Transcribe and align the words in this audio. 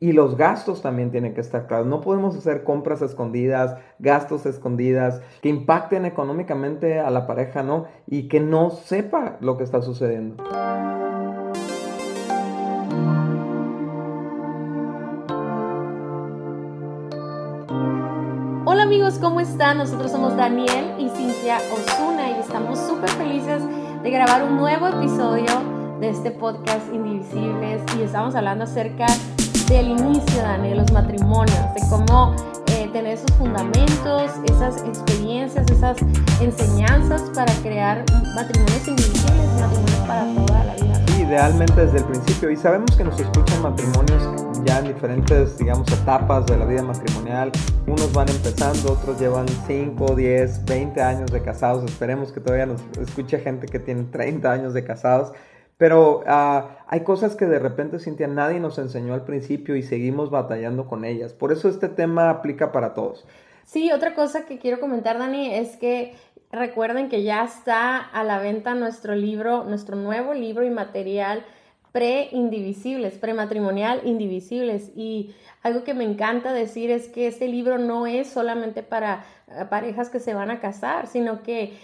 Y 0.00 0.12
los 0.12 0.36
gastos 0.36 0.80
también 0.80 1.10
tienen 1.10 1.34
que 1.34 1.40
estar 1.40 1.66
claros. 1.66 1.88
No 1.88 2.00
podemos 2.00 2.36
hacer 2.36 2.62
compras 2.62 3.02
escondidas, 3.02 3.76
gastos 3.98 4.46
escondidas, 4.46 5.20
que 5.42 5.48
impacten 5.48 6.04
económicamente 6.04 7.00
a 7.00 7.10
la 7.10 7.26
pareja, 7.26 7.64
¿no? 7.64 7.86
Y 8.06 8.28
que 8.28 8.38
no 8.38 8.70
sepa 8.70 9.38
lo 9.40 9.58
que 9.58 9.64
está 9.64 9.82
sucediendo. 9.82 10.44
Hola 18.64 18.84
amigos, 18.84 19.18
¿cómo 19.18 19.40
están? 19.40 19.78
Nosotros 19.78 20.12
somos 20.12 20.36
Daniel 20.36 20.94
y 20.96 21.08
Cintia 21.08 21.58
Osuna 21.72 22.30
y 22.30 22.34
estamos 22.34 22.78
súper 22.78 23.10
felices 23.10 23.64
de 24.04 24.10
grabar 24.12 24.44
un 24.44 24.58
nuevo 24.58 24.86
episodio 24.86 25.50
de 25.98 26.10
este 26.10 26.30
podcast 26.30 26.86
Indivisibles 26.94 27.82
y 27.98 28.02
estamos 28.02 28.36
hablando 28.36 28.62
acerca 28.62 29.06
del 29.68 29.88
inicio, 29.88 30.42
de 30.62 30.74
los 30.74 30.90
matrimonios, 30.92 31.74
de 31.74 31.80
cómo 31.90 32.34
eh, 32.68 32.88
tener 32.90 33.18
esos 33.18 33.30
fundamentos, 33.32 34.32
esas 34.44 34.82
experiencias, 34.82 35.70
esas 35.70 35.98
enseñanzas 36.40 37.30
para 37.34 37.52
crear 37.56 38.02
matrimonios 38.34 38.88
indivisibles, 38.88 39.46
matrimonios 39.60 40.00
para 40.06 40.34
toda 40.34 40.64
la 40.64 40.74
vida. 40.74 41.06
Sí, 41.08 41.22
idealmente 41.22 41.84
desde 41.84 41.98
el 41.98 42.04
principio. 42.04 42.50
Y 42.50 42.56
sabemos 42.56 42.96
que 42.96 43.04
nos 43.04 43.20
escuchan 43.20 43.60
matrimonios 43.60 44.22
ya 44.64 44.78
en 44.78 44.88
diferentes, 44.88 45.58
digamos, 45.58 45.86
etapas 45.92 46.46
de 46.46 46.56
la 46.56 46.64
vida 46.64 46.82
matrimonial. 46.82 47.52
Unos 47.86 48.10
van 48.12 48.28
empezando, 48.30 48.92
otros 48.92 49.20
llevan 49.20 49.46
5, 49.66 50.14
10, 50.16 50.64
20 50.64 51.02
años 51.02 51.30
de 51.30 51.42
casados. 51.42 51.84
Esperemos 51.84 52.32
que 52.32 52.40
todavía 52.40 52.66
nos 52.66 52.80
escuche 52.98 53.38
gente 53.38 53.66
que 53.66 53.78
tiene 53.78 54.04
30 54.04 54.50
años 54.50 54.72
de 54.72 54.84
casados. 54.84 55.32
Pero 55.78 56.24
ah, 56.26 56.84
hay 56.88 57.00
cosas 57.00 57.36
que 57.36 57.46
de 57.46 57.60
repente, 57.60 58.00
Cintia, 58.00 58.26
nadie 58.26 58.60
nos 58.60 58.78
enseñó 58.78 59.14
al 59.14 59.24
principio 59.24 59.76
y 59.76 59.82
seguimos 59.82 60.28
batallando 60.28 60.86
con 60.86 61.04
ellas. 61.04 61.32
Por 61.32 61.52
eso 61.52 61.68
este 61.68 61.88
tema 61.88 62.30
aplica 62.30 62.72
para 62.72 62.94
todos. 62.94 63.24
Sí, 63.64 63.92
otra 63.92 64.14
cosa 64.14 64.44
que 64.44 64.58
quiero 64.58 64.80
comentar, 64.80 65.18
Dani, 65.18 65.54
es 65.54 65.76
que 65.76 66.14
recuerden 66.50 67.08
que 67.08 67.22
ya 67.22 67.44
está 67.44 67.98
a 67.98 68.24
la 68.24 68.40
venta 68.40 68.74
nuestro 68.74 69.14
libro, 69.14 69.64
nuestro 69.64 69.94
nuevo 69.94 70.34
libro 70.34 70.64
y 70.64 70.70
material 70.70 71.44
pre-indivisibles, 71.92 73.18
prematrimonial 73.18 74.00
indivisibles. 74.04 74.90
Y 74.96 75.34
algo 75.62 75.84
que 75.84 75.94
me 75.94 76.04
encanta 76.04 76.52
decir 76.52 76.90
es 76.90 77.08
que 77.08 77.28
este 77.28 77.46
libro 77.46 77.78
no 77.78 78.06
es 78.06 78.28
solamente 78.28 78.82
para 78.82 79.24
parejas 79.70 80.10
que 80.10 80.20
se 80.20 80.34
van 80.34 80.50
a 80.50 80.60
casar, 80.60 81.06
sino 81.06 81.42
que 81.42 81.74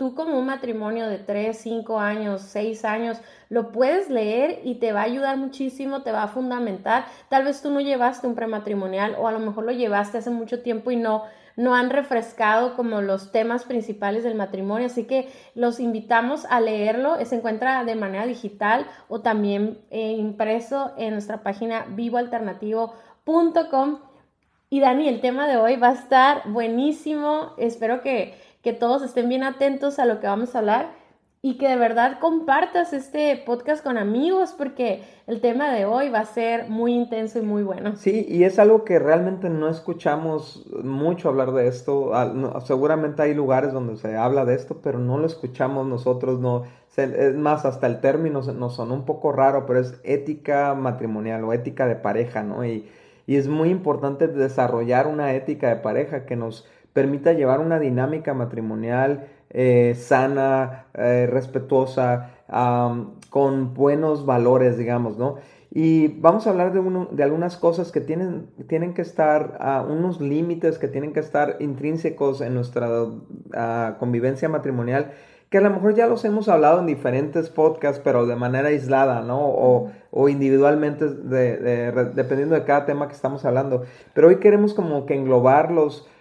tú 0.00 0.14
como 0.14 0.38
un 0.38 0.46
matrimonio 0.46 1.10
de 1.10 1.18
3, 1.18 1.54
5 1.54 2.00
años, 2.00 2.40
6 2.40 2.86
años, 2.86 3.18
lo 3.50 3.70
puedes 3.70 4.08
leer 4.08 4.60
y 4.64 4.76
te 4.76 4.92
va 4.92 5.00
a 5.00 5.04
ayudar 5.04 5.36
muchísimo, 5.36 6.00
te 6.00 6.10
va 6.10 6.22
a 6.22 6.28
fundamentar. 6.28 7.04
Tal 7.28 7.44
vez 7.44 7.60
tú 7.60 7.68
no 7.68 7.82
llevaste 7.82 8.26
un 8.26 8.34
prematrimonial 8.34 9.14
o 9.18 9.28
a 9.28 9.32
lo 9.32 9.40
mejor 9.40 9.64
lo 9.64 9.72
llevaste 9.72 10.16
hace 10.16 10.30
mucho 10.30 10.62
tiempo 10.62 10.90
y 10.90 10.96
no 10.96 11.24
no 11.56 11.74
han 11.74 11.90
refrescado 11.90 12.76
como 12.76 13.00
los 13.02 13.32
temas 13.32 13.64
principales 13.64 14.22
del 14.24 14.36
matrimonio, 14.36 14.86
así 14.86 15.04
que 15.04 15.28
los 15.54 15.80
invitamos 15.80 16.46
a 16.46 16.60
leerlo. 16.60 17.22
Se 17.26 17.36
encuentra 17.36 17.84
de 17.84 17.96
manera 17.96 18.24
digital 18.24 18.86
o 19.08 19.20
también 19.20 19.78
eh, 19.90 20.12
impreso 20.12 20.92
en 20.96 21.10
nuestra 21.10 21.42
página 21.42 21.84
vivoalternativo.com. 21.90 23.98
Y 24.72 24.80
Dani, 24.80 25.08
el 25.08 25.20
tema 25.20 25.48
de 25.48 25.56
hoy 25.58 25.76
va 25.76 25.88
a 25.88 25.94
estar 25.94 26.48
buenísimo. 26.48 27.52
Espero 27.58 28.00
que 28.00 28.34
que 28.62 28.72
todos 28.72 29.02
estén 29.02 29.28
bien 29.28 29.42
atentos 29.42 29.98
a 29.98 30.06
lo 30.06 30.20
que 30.20 30.26
vamos 30.26 30.54
a 30.54 30.58
hablar 30.58 31.00
y 31.42 31.56
que 31.56 31.68
de 31.68 31.76
verdad 31.76 32.18
compartas 32.20 32.92
este 32.92 33.42
podcast 33.46 33.82
con 33.82 33.96
amigos 33.96 34.54
porque 34.56 35.02
el 35.26 35.40
tema 35.40 35.72
de 35.72 35.86
hoy 35.86 36.10
va 36.10 36.20
a 36.20 36.26
ser 36.26 36.68
muy 36.68 36.92
intenso 36.92 37.38
y 37.38 37.42
muy 37.42 37.62
bueno. 37.62 37.96
Sí, 37.96 38.26
y 38.28 38.44
es 38.44 38.58
algo 38.58 38.84
que 38.84 38.98
realmente 38.98 39.48
no 39.48 39.68
escuchamos 39.70 40.66
mucho 40.82 41.30
hablar 41.30 41.52
de 41.52 41.66
esto. 41.66 42.12
Seguramente 42.66 43.22
hay 43.22 43.32
lugares 43.32 43.72
donde 43.72 43.96
se 43.96 44.16
habla 44.16 44.44
de 44.44 44.54
esto, 44.54 44.80
pero 44.82 44.98
no 44.98 45.16
lo 45.16 45.26
escuchamos 45.26 45.86
nosotros, 45.86 46.40
no. 46.40 46.64
Es 46.96 47.36
más, 47.36 47.64
hasta 47.64 47.86
el 47.86 48.00
término 48.00 48.42
nos 48.42 48.74
sonó 48.74 48.92
un 48.92 49.06
poco 49.06 49.32
raro, 49.32 49.64
pero 49.64 49.80
es 49.80 49.98
ética 50.04 50.74
matrimonial 50.74 51.42
o 51.44 51.54
ética 51.54 51.86
de 51.86 51.96
pareja, 51.96 52.42
¿no? 52.42 52.66
Y, 52.66 52.86
y 53.26 53.36
es 53.36 53.48
muy 53.48 53.70
importante 53.70 54.28
desarrollar 54.28 55.06
una 55.06 55.32
ética 55.32 55.70
de 55.70 55.76
pareja 55.76 56.26
que 56.26 56.36
nos 56.36 56.68
permita 56.92 57.32
llevar 57.32 57.60
una 57.60 57.78
dinámica 57.78 58.34
matrimonial 58.34 59.28
eh, 59.50 59.94
sana, 59.96 60.86
eh, 60.94 61.26
respetuosa, 61.30 62.30
con 63.30 63.74
buenos 63.74 64.26
valores, 64.26 64.76
digamos, 64.76 65.16
¿no? 65.16 65.36
Y 65.72 66.08
vamos 66.20 66.46
a 66.46 66.50
hablar 66.50 66.72
de, 66.72 66.80
uno, 66.80 67.08
de 67.12 67.22
algunas 67.22 67.56
cosas 67.56 67.92
que 67.92 68.00
tienen, 68.00 68.48
tienen 68.68 68.92
que 68.92 69.02
estar, 69.02 69.58
uh, 69.60 69.92
unos 69.92 70.20
límites 70.20 70.78
que 70.78 70.88
tienen 70.88 71.12
que 71.12 71.20
estar 71.20 71.56
intrínsecos 71.60 72.40
en 72.40 72.54
nuestra 72.54 72.88
ah, 73.54 73.96
convivencia 74.00 74.48
matrimonial, 74.48 75.12
que 75.48 75.58
a 75.58 75.60
lo 75.60 75.70
mejor 75.70 75.94
ya 75.94 76.08
los 76.08 76.24
hemos 76.24 76.48
hablado 76.48 76.80
en 76.80 76.86
diferentes 76.86 77.50
podcasts, 77.50 78.00
pero 78.02 78.26
de 78.26 78.34
manera 78.34 78.68
aislada, 78.68 79.22
¿no? 79.22 79.40
O, 79.40 79.92
o 80.10 80.28
individualmente, 80.28 81.08
dependiendo 81.08 82.54
de 82.56 82.64
cada 82.64 82.84
tema 82.86 83.06
que 83.06 83.14
estamos 83.14 83.44
hablando. 83.44 83.84
Pero 84.12 84.28
hoy 84.28 84.36
queremos 84.36 84.74
como 84.74 85.06
que 85.06 85.14
englobar 85.14 85.70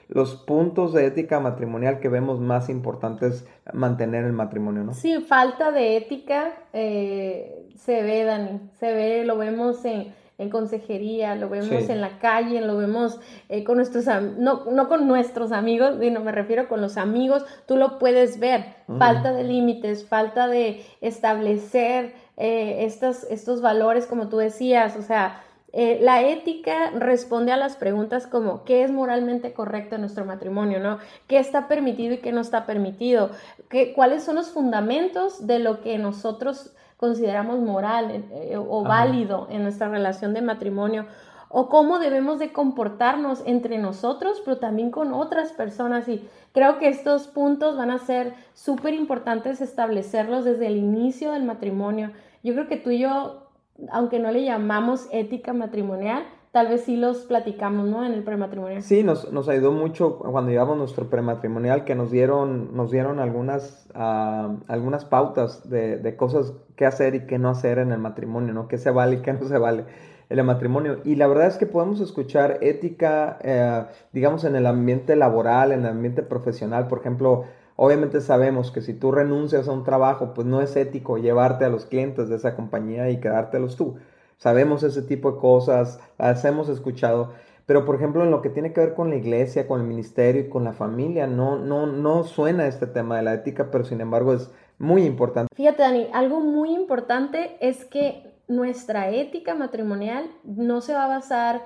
los, 0.09 0.35
puntos 0.35 0.93
de 0.93 1.05
ética 1.05 1.39
matrimonial 1.39 1.99
que 1.99 2.09
vemos 2.09 2.39
más 2.39 2.69
importantes 2.69 3.47
mantener 3.73 4.25
el 4.25 4.33
matrimonio, 4.33 4.83
¿no? 4.83 4.93
Sí, 4.93 5.19
falta 5.21 5.71
de 5.71 5.97
ética 5.97 6.53
eh, 6.73 7.67
se 7.75 8.03
ve, 8.03 8.23
Dani, 8.23 8.59
se 8.79 8.93
ve, 8.93 9.23
lo 9.23 9.37
vemos 9.37 9.85
en, 9.85 10.13
consejería, 10.49 11.35
lo 11.35 11.49
vemos 11.49 11.89
en 11.89 11.99
la 11.99 12.17
calle, 12.19 12.61
lo 12.61 12.77
vemos 12.77 13.19
eh, 13.49 13.63
con 13.65 13.75
nuestros, 13.75 14.05
no, 14.37 14.65
no 14.71 14.87
con 14.87 15.05
nuestros 15.05 15.51
amigos, 15.51 15.97
sino 15.99 16.21
me 16.21 16.31
refiero 16.31 16.69
con 16.69 16.81
los 16.81 16.97
amigos, 16.97 17.45
tú 17.65 17.75
lo 17.75 17.99
puedes 17.99 18.39
ver, 18.39 18.63
falta 18.97 19.33
de 19.33 19.43
límites, 19.43 20.07
falta 20.07 20.47
de 20.47 20.85
establecer 21.01 22.13
eh, 22.37 22.85
estos, 22.85 23.25
estos 23.25 23.61
valores, 23.61 24.05
como 24.05 24.29
tú 24.29 24.37
decías, 24.37 24.95
o 24.95 25.01
sea, 25.01 25.43
eh, 25.71 25.99
la 26.01 26.23
ética 26.23 26.89
responde 26.91 27.51
a 27.51 27.57
las 27.57 27.75
preguntas 27.75 28.25
como 28.25 28.63
¿qué 28.63 28.83
es 28.83 28.91
moralmente 28.91 29.53
correcto 29.53 29.95
en 29.95 30.01
nuestro 30.01 30.25
matrimonio? 30.25 30.79
¿no? 30.79 30.97
¿Qué 31.27 31.37
está 31.37 31.67
permitido 31.67 32.15
y 32.15 32.17
qué 32.19 32.31
no 32.31 32.41
está 32.41 32.65
permitido? 32.65 33.29
¿Qué, 33.69 33.93
¿Cuáles 33.93 34.23
son 34.23 34.35
los 34.35 34.49
fundamentos 34.49 35.45
de 35.45 35.59
lo 35.59 35.81
que 35.81 35.97
nosotros 35.99 36.73
consideramos 36.97 37.59
moral 37.59 38.25
eh, 38.31 38.57
o 38.57 38.83
válido 38.83 39.47
en 39.51 39.63
nuestra 39.63 39.89
relación 39.89 40.33
de 40.33 40.41
matrimonio? 40.41 41.05
¿O 41.49 41.67
cómo 41.69 41.97
debemos 41.97 42.37
de 42.39 42.51
comportarnos 42.51 43.41
entre 43.45 43.79
nosotros, 43.79 44.41
pero 44.45 44.57
también 44.57 44.91
con 44.91 45.13
otras 45.13 45.51
personas? 45.51 46.07
Y 46.07 46.27
creo 46.51 46.77
que 46.77 46.89
estos 46.89 47.27
puntos 47.27 47.75
van 47.75 47.89
a 47.89 47.97
ser 47.97 48.33
súper 48.53 48.93
importantes 48.93 49.59
establecerlos 49.59 50.45
desde 50.45 50.67
el 50.67 50.77
inicio 50.77 51.31
del 51.31 51.43
matrimonio. 51.43 52.11
Yo 52.43 52.53
creo 52.53 52.67
que 52.67 52.77
tú 52.77 52.91
y 52.91 52.99
yo 52.99 53.48
aunque 53.91 54.19
no 54.19 54.31
le 54.31 54.43
llamamos 54.43 55.07
ética 55.11 55.53
matrimonial, 55.53 56.23
tal 56.51 56.67
vez 56.67 56.81
sí 56.81 56.97
los 56.97 57.19
platicamos, 57.25 57.87
¿no? 57.87 58.05
En 58.05 58.13
el 58.13 58.23
prematrimonial. 58.23 58.81
Sí, 58.81 59.03
nos, 59.03 59.31
nos 59.31 59.47
ayudó 59.49 59.71
mucho 59.71 60.17
cuando 60.17 60.51
llevamos 60.51 60.77
nuestro 60.77 61.09
prematrimonial, 61.09 61.85
que 61.85 61.95
nos 61.95 62.11
dieron, 62.11 62.75
nos 62.75 62.91
dieron 62.91 63.19
algunas, 63.19 63.87
uh, 63.95 64.57
algunas 64.67 65.05
pautas 65.05 65.69
de, 65.69 65.97
de, 65.97 66.15
cosas 66.15 66.53
que 66.75 66.85
hacer 66.85 67.15
y 67.15 67.27
qué 67.27 67.37
no 67.37 67.49
hacer 67.49 67.77
en 67.77 67.91
el 67.91 67.99
matrimonio, 67.99 68.53
¿no? 68.53 68.67
Qué 68.67 68.77
se 68.77 68.91
vale 68.91 69.17
y 69.17 69.21
qué 69.21 69.33
no 69.33 69.43
se 69.43 69.57
vale 69.57 69.85
en 70.29 70.39
el 70.39 70.45
matrimonio. 70.45 70.99
Y 71.03 71.15
la 71.15 71.27
verdad 71.27 71.47
es 71.47 71.57
que 71.57 71.65
podemos 71.65 71.99
escuchar 71.99 72.59
ética, 72.61 73.37
eh, 73.41 73.85
digamos, 74.13 74.43
en 74.43 74.55
el 74.55 74.65
ambiente 74.65 75.15
laboral, 75.15 75.71
en 75.71 75.81
el 75.81 75.87
ambiente 75.87 76.23
profesional, 76.23 76.87
por 76.87 76.99
ejemplo, 76.99 77.45
Obviamente 77.81 78.19
sabemos 78.19 78.71
que 78.71 78.81
si 78.81 78.93
tú 78.93 79.09
renuncias 79.09 79.69
a 79.69 79.71
un 79.71 79.85
trabajo, 79.85 80.33
pues 80.33 80.45
no 80.45 80.61
es 80.61 80.75
ético 80.75 81.17
llevarte 81.17 81.63
a 81.63 81.69
los 81.69 81.85
clientes 81.85 82.27
de 82.27 82.35
esa 82.35 82.53
compañía 82.53 83.09
y 83.09 83.21
quedártelos 83.21 83.77
tú. 83.77 83.95
Sabemos 84.35 84.83
ese 84.83 85.01
tipo 85.01 85.31
de 85.31 85.39
cosas, 85.39 85.97
las 86.17 86.43
hemos 86.43 86.67
escuchado, 86.67 87.31
pero 87.65 87.85
por 87.85 87.95
ejemplo 87.95 88.21
en 88.25 88.31
lo 88.31 88.41
que 88.41 88.49
tiene 88.49 88.73
que 88.73 88.81
ver 88.81 88.95
con 88.95 89.09
la 89.09 89.15
iglesia, 89.15 89.65
con 89.65 89.79
el 89.79 89.87
ministerio 89.87 90.41
y 90.41 90.49
con 90.49 90.65
la 90.65 90.73
familia, 90.73 91.25
no, 91.25 91.57
no, 91.57 91.87
no 91.87 92.25
suena 92.25 92.67
este 92.67 92.85
tema 92.85 93.15
de 93.15 93.23
la 93.23 93.33
ética, 93.33 93.71
pero 93.71 93.85
sin 93.85 94.01
embargo 94.01 94.33
es 94.33 94.51
muy 94.77 95.05
importante. 95.05 95.47
Fíjate 95.55 95.81
Dani, 95.81 96.07
algo 96.11 96.41
muy 96.41 96.75
importante 96.75 97.55
es 97.61 97.85
que 97.85 98.29
nuestra 98.49 99.09
ética 99.09 99.55
matrimonial 99.55 100.29
no 100.43 100.81
se 100.81 100.93
va 100.93 101.05
a 101.05 101.07
basar 101.07 101.61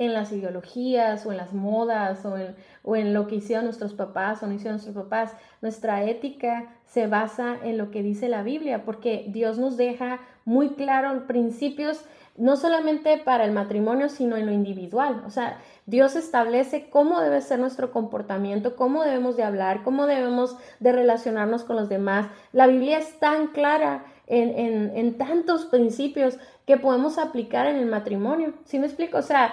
en 0.00 0.14
las 0.14 0.32
ideologías 0.32 1.26
o 1.26 1.30
en 1.30 1.36
las 1.36 1.52
modas 1.52 2.24
o 2.24 2.38
en, 2.38 2.56
o 2.82 2.96
en 2.96 3.12
lo 3.12 3.26
que 3.26 3.34
hicieron 3.36 3.66
nuestros 3.66 3.92
papás 3.92 4.42
o 4.42 4.46
no 4.46 4.54
hicieron 4.54 4.76
nuestros 4.76 4.96
papás. 4.96 5.34
Nuestra 5.60 6.04
ética 6.04 6.72
se 6.86 7.06
basa 7.06 7.58
en 7.62 7.76
lo 7.76 7.90
que 7.90 8.02
dice 8.02 8.30
la 8.30 8.42
Biblia, 8.42 8.82
porque 8.86 9.26
Dios 9.28 9.58
nos 9.58 9.76
deja 9.76 10.20
muy 10.46 10.70
claros 10.70 11.24
principios, 11.24 12.02
no 12.38 12.56
solamente 12.56 13.18
para 13.18 13.44
el 13.44 13.52
matrimonio, 13.52 14.08
sino 14.08 14.38
en 14.38 14.46
lo 14.46 14.52
individual. 14.52 15.22
O 15.26 15.30
sea, 15.30 15.58
Dios 15.84 16.16
establece 16.16 16.88
cómo 16.88 17.20
debe 17.20 17.42
ser 17.42 17.58
nuestro 17.58 17.92
comportamiento, 17.92 18.76
cómo 18.76 19.04
debemos 19.04 19.36
de 19.36 19.42
hablar, 19.42 19.82
cómo 19.82 20.06
debemos 20.06 20.56
de 20.78 20.92
relacionarnos 20.92 21.64
con 21.64 21.76
los 21.76 21.90
demás. 21.90 22.28
La 22.52 22.66
Biblia 22.66 22.96
es 22.96 23.18
tan 23.20 23.48
clara 23.48 24.06
en, 24.26 24.48
en, 24.58 24.96
en 24.96 25.18
tantos 25.18 25.66
principios 25.66 26.38
que 26.64 26.78
podemos 26.78 27.18
aplicar 27.18 27.66
en 27.66 27.76
el 27.76 27.86
matrimonio. 27.86 28.54
¿Sí 28.64 28.78
me 28.78 28.86
explico? 28.86 29.18
O 29.18 29.22
sea, 29.22 29.52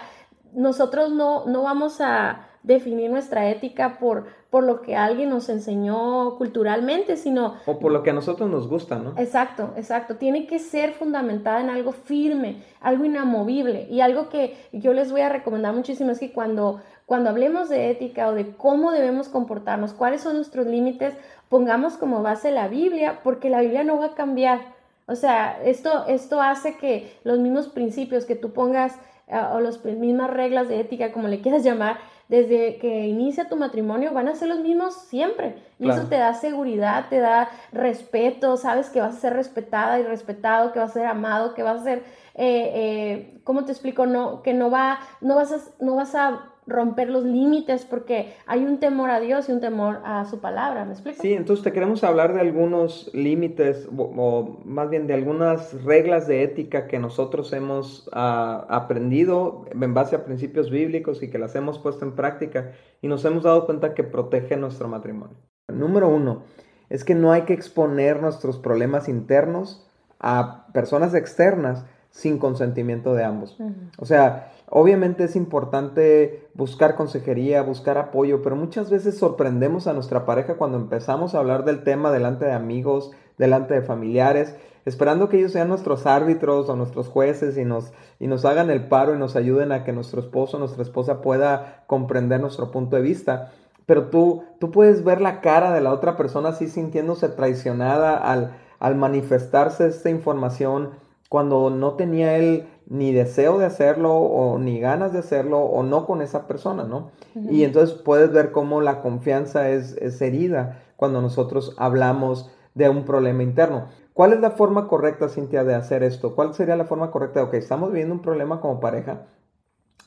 nosotros 0.54 1.12
no, 1.12 1.46
no 1.46 1.64
vamos 1.64 2.02
a 2.02 2.48
definir 2.68 3.10
nuestra 3.10 3.50
ética 3.50 3.98
por, 3.98 4.26
por 4.50 4.64
lo 4.64 4.82
que 4.82 4.96
alguien 4.96 5.30
nos 5.30 5.48
enseñó 5.48 6.36
culturalmente, 6.38 7.16
sino... 7.16 7.56
O 7.66 7.80
por 7.80 7.94
lo 7.94 8.04
que 8.04 8.10
a 8.10 8.14
nosotros 8.14 8.50
nos 8.50 8.68
gusta, 8.68 9.00
¿no? 9.00 9.14
Exacto, 9.18 9.74
exacto. 9.78 10.18
Tiene 10.18 10.48
que 10.48 10.60
ser 10.60 10.92
fundamentada 10.92 11.62
en 11.62 11.70
algo 11.70 11.94
firme, 11.94 12.62
algo 12.82 13.06
inamovible. 13.06 13.88
Y 13.90 14.02
algo 14.02 14.28
que 14.28 14.58
yo 14.74 14.94
les 14.94 15.12
voy 15.12 15.22
a 15.22 15.30
recomendar 15.30 15.74
muchísimo 15.74 16.12
es 16.12 16.20
que 16.20 16.34
cuando, 16.34 16.82
cuando 17.06 17.30
hablemos 17.30 17.70
de 17.70 17.90
ética 17.90 18.28
o 18.28 18.34
de 18.34 18.56
cómo 18.58 18.92
debemos 18.92 19.30
comportarnos, 19.30 19.94
cuáles 19.94 20.22
son 20.22 20.36
nuestros 20.36 20.68
límites, 20.68 21.14
pongamos 21.48 21.96
como 21.96 22.22
base 22.22 22.52
la 22.52 22.68
Biblia, 22.68 23.22
porque 23.24 23.50
la 23.50 23.62
Biblia 23.62 23.86
no 23.86 23.98
va 23.98 24.08
a 24.08 24.16
cambiar. 24.16 24.76
O 25.08 25.16
sea, 25.16 25.58
esto, 25.64 26.06
esto 26.08 26.42
hace 26.42 26.76
que 26.76 27.18
los 27.24 27.40
mismos 27.40 27.70
principios 27.70 28.26
que 28.26 28.36
tú 28.36 28.52
pongas 28.52 29.00
o 29.30 29.60
las 29.60 29.84
mismas 29.84 30.30
reglas 30.30 30.70
de 30.70 30.80
ética, 30.80 31.12
como 31.12 31.28
le 31.28 31.42
quieras 31.42 31.64
llamar, 31.64 31.98
desde 32.30 32.78
que 32.78 33.08
inicia 33.08 33.48
tu 33.48 33.56
matrimonio 33.56 34.14
van 34.14 34.28
a 34.28 34.36
ser 34.36 34.50
los 34.50 34.60
mismos 34.60 34.94
siempre. 34.94 35.56
Y 35.80 35.90
eso 35.90 36.04
te 36.08 36.18
da 36.18 36.34
seguridad, 36.34 37.06
te 37.10 37.20
da 37.20 37.50
respeto, 37.72 38.58
sabes 38.58 38.90
que 38.90 39.00
vas 39.00 39.16
a 39.16 39.20
ser 39.20 39.34
respetada 39.34 40.00
y 40.00 40.04
respetado, 40.04 40.74
que 40.74 40.80
vas 40.80 40.92
a 40.92 40.94
ser 40.94 41.06
amado, 41.06 41.54
que 41.54 41.64
vas 41.64 41.82
a 41.82 41.84
ser, 41.84 42.00
eh, 42.36 42.72
eh, 42.74 43.40
¿cómo 43.44 43.64
te 43.64 43.72
explico? 43.72 44.06
No, 44.06 44.42
que 44.42 44.54
no, 44.54 44.70
va, 44.70 45.00
no, 45.22 45.36
vas 45.36 45.52
a, 45.52 45.60
no 45.84 45.96
vas 45.96 46.16
a 46.16 46.52
romper 46.68 47.10
los 47.10 47.24
límites 47.24 47.86
porque 47.86 48.34
hay 48.46 48.66
un 48.66 48.80
temor 48.80 49.10
a 49.10 49.20
Dios 49.20 49.48
y 49.48 49.54
un 49.54 49.62
temor 49.62 50.02
a 50.04 50.26
su 50.26 50.40
palabra, 50.40 50.86
¿me 50.86 50.92
explico? 50.92 51.22
Sí, 51.22 51.34
entonces 51.34 51.64
te 51.64 51.72
queremos 51.72 52.04
hablar 52.04 52.34
de 52.34 52.42
algunos 52.42 53.10
límites 53.14 53.88
o, 53.96 54.60
más 54.66 54.90
bien 54.90 55.08
de 55.08 55.14
algunas 55.14 55.84
reglas 55.84 56.28
de 56.28 56.44
ética 56.44 56.88
que 56.88 57.00
nosotros 57.00 57.54
hemos 57.54 58.10
ah, 58.12 58.66
aprendido 58.70 59.66
en 59.72 59.94
base 59.94 60.16
a 60.16 60.26
principios 60.26 60.70
bíblicos 60.70 61.24
y 61.24 61.30
que 61.30 61.40
las 61.40 61.56
hemos 61.56 61.80
puesto 61.80 62.06
en 62.06 62.16
práctica 62.16 62.74
y 63.02 63.08
nos 63.08 63.24
hemos 63.26 63.44
dado 63.44 63.66
cuenta 63.66 63.94
que 63.94 64.04
protege 64.04 64.58
nuestro 64.58 64.88
matrimonio. 64.88 65.38
Número 65.70 66.10
uno, 66.10 66.44
es 66.90 67.04
que 67.04 67.16
no 67.16 67.32
hay 67.32 67.44
que 67.44 67.54
exponer 67.54 68.22
nuestros 68.22 68.58
problemas 68.58 69.08
internos 69.08 69.90
a 70.20 70.68
personas 70.74 71.14
externas 71.14 71.86
sin 72.10 72.38
consentimiento 72.38 73.14
de 73.14 73.24
ambos. 73.24 73.58
O 73.98 74.06
sea, 74.06 74.52
Obviamente 74.70 75.24
es 75.24 75.38
importante 75.38 76.50
buscar 76.54 76.96
consejería, 76.96 77.62
buscar 77.62 77.98
apoyo, 77.98 78.42
pero 78.42 78.58
muchas 78.58 78.90
veces 78.90 79.18
sorprendemos 79.18 79.88
a 79.88 79.94
nuestra 79.94 80.26
pareja 80.26 80.56
cuando 80.56 80.78
empezamos 80.78 81.34
a 81.34 81.40
hablar 81.40 81.64
del 81.64 81.84
tema 81.84 82.12
delante 82.12 82.44
de 82.44 82.52
amigos, 82.52 83.12
delante 83.38 83.76
de 83.76 83.82
familiares, 83.82 84.58
esperando 84.84 85.30
que 85.30 85.38
ellos 85.38 85.54
sean 85.54 85.70
nuestros 85.70 86.06
árbitros 86.06 86.68
o 86.68 86.76
nuestros 86.76 87.08
jueces 87.08 87.58
y 87.58 87.64
nos, 87.64 87.94
y 88.20 88.28
nos 88.28 88.44
hagan 88.44 88.70
el 88.70 88.90
paro 88.90 89.16
y 89.16 89.18
nos 89.18 89.38
ayuden 89.38 89.72
a 89.72 89.86
que 89.86 89.94
nuestro 89.94 90.20
esposo 90.20 90.58
o 90.58 90.60
nuestra 90.60 90.84
esposa 90.84 91.22
pueda 91.22 91.86
comprender 91.88 92.42
nuestro 92.42 92.70
punto 92.70 92.98
de 92.98 93.04
vista. 93.04 93.54
Pero 93.86 94.10
tú, 94.10 94.44
tú 94.60 94.70
puedes 94.72 95.06
ver 95.06 95.22
la 95.22 95.40
cara 95.40 95.72
de 95.72 95.80
la 95.80 95.94
otra 95.94 96.18
persona 96.18 96.50
así 96.50 96.68
sintiéndose 96.68 97.30
traicionada 97.30 98.18
al, 98.18 98.58
al 98.80 98.96
manifestarse 98.96 99.88
esta 99.88 100.10
información 100.10 100.90
cuando 101.30 101.70
no 101.70 101.94
tenía 101.94 102.38
él 102.38 102.68
ni 102.90 103.12
deseo 103.12 103.58
de 103.58 103.66
hacerlo 103.66 104.16
o 104.16 104.58
ni 104.60 104.80
ganas 104.80 105.12
de 105.12 105.20
hacerlo 105.20 105.60
o 105.60 105.84
no 105.84 106.06
con 106.06 106.22
esa 106.22 106.48
persona, 106.48 106.86
¿no? 106.86 107.12
Y 107.36 107.64
entonces 107.64 107.96
puedes 107.98 108.32
ver 108.32 108.52
cómo 108.52 108.82
la 108.82 109.02
confianza 109.02 109.70
es, 109.70 109.94
es, 109.98 110.22
herida 110.22 110.84
cuando 110.96 111.22
nosotros 111.22 111.76
hablamos 111.78 112.50
de 112.76 112.90
un 112.90 113.04
problema 113.04 113.44
interno. 113.44 113.88
¿Cuál 114.14 114.34
es 114.34 114.40
la 114.40 114.52
forma 114.52 114.88
correcta, 114.88 115.30
Cintia, 115.30 115.64
de 115.64 115.76
hacer 115.76 116.02
esto? 116.02 116.34
¿Cuál 116.34 116.54
sería 116.54 116.76
la 116.76 116.86
forma 116.86 117.12
correcta? 117.12 117.44
Ok, 117.44 117.56
estamos 117.56 117.92
viviendo 117.92 118.16
un 118.16 118.22
problema 118.22 118.62
como 118.62 118.80
pareja. 118.80 119.28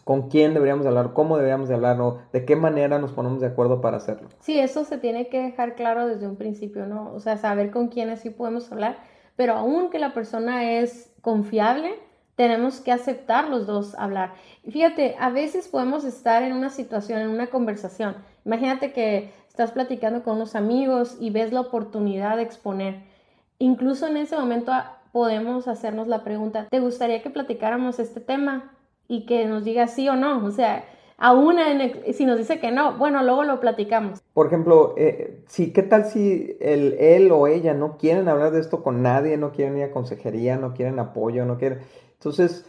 ¿Con 0.05 0.29
quién 0.29 0.55
deberíamos 0.55 0.87
hablar? 0.87 1.13
¿Cómo 1.13 1.37
deberíamos 1.37 1.69
de 1.69 1.75
hablar? 1.75 1.99
¿De 2.33 2.45
qué 2.45 2.57
manera 2.57 2.99
nos 2.99 3.13
ponemos 3.13 3.41
de 3.41 3.47
acuerdo 3.47 3.81
para 3.81 3.99
hacerlo? 3.99 4.29
Sí, 4.41 4.59
eso 4.59 4.85
se 4.85 4.99
tiene 4.99 5.29
que 5.29 5.41
dejar 5.41 5.77
claro 5.77 6.09
desde 6.09 6.27
un 6.27 6.37
principio, 6.37 6.87
¿no? 6.87 7.13
O 7.15 7.21
sea, 7.21 7.37
saber 7.37 7.71
con 7.71 7.89
quiénes 7.89 8.21
sí 8.21 8.31
podemos 8.31 8.73
hablar, 8.73 8.97
pero 9.41 9.55
aún 9.55 9.89
que 9.89 9.99
la 9.99 10.13
persona 10.13 10.71
es 10.71 11.11
confiable, 11.23 11.95
tenemos 12.37 12.79
que 12.81 12.93
aceptar 12.93 13.49
los 13.49 13.67
dos 13.67 13.95
hablar. 13.95 14.35
Fíjate, 14.71 15.17
a 15.19 15.31
veces 15.31 15.67
podemos 15.67 16.05
estar 16.05 16.43
en 16.43 16.53
una 16.53 16.69
situación, 16.69 17.23
en 17.23 17.31
una 17.31 17.47
conversación. 17.47 18.17
Imagínate 18.45 18.93
que 18.93 19.33
estás 19.49 19.73
platicando 19.73 20.23
con 20.23 20.37
unos 20.37 20.55
amigos 20.57 21.17
y 21.19 21.31
ves 21.31 21.55
la 21.55 21.63
oportunidad 21.63 22.37
de 22.37 22.43
exponer. 22.43 23.03
Incluso 23.59 24.09
en 24.09 24.19
ese 24.19 24.37
momento 24.37 24.73
podemos 25.11 25.69
hacernos 25.69 26.07
la 26.07 26.23
pregunta, 26.23 26.67
¿te 26.69 26.79
gustaría 26.79 27.23
que 27.23 27.31
platicáramos 27.31 27.99
este 27.99 28.21
tema? 28.21 28.73
Y 29.09 29.25
que 29.25 29.47
nos 29.47 29.65
diga 29.65 29.87
sí 29.87 30.07
o 30.11 30.17
no. 30.17 30.45
O 30.45 30.51
sea, 30.51 30.85
aún 31.21 31.57
si 32.13 32.25
nos 32.25 32.39
dice 32.39 32.59
que 32.59 32.73
no, 32.73 32.99
bueno, 32.99 33.23
luego 33.23 33.45
lo 33.45 33.61
platicamos. 33.61 34.21
Por 34.35 34.49
ejemplo, 34.49 34.95
eh, 34.97 35.45
¿qué 35.55 35.83
tal 35.85 36.07
si 36.07 36.57
el, 36.61 36.95
él 36.95 37.31
o 37.31 37.47
ella 37.47 37.75
no 37.75 37.97
quieren 37.97 38.29
hablar 38.29 38.51
de 38.51 38.61
esto 38.61 38.83
con 38.83 39.03
nadie, 39.03 39.37
no 39.37 39.53
quieren 39.53 39.79
ir 39.79 39.85
a 39.85 39.91
consejería, 39.93 40.57
no 40.57 40.75
quieren 40.75 40.99
apoyo, 40.99 41.45
no 41.45 41.57
quieren 41.57 41.79
entonces, 42.21 42.67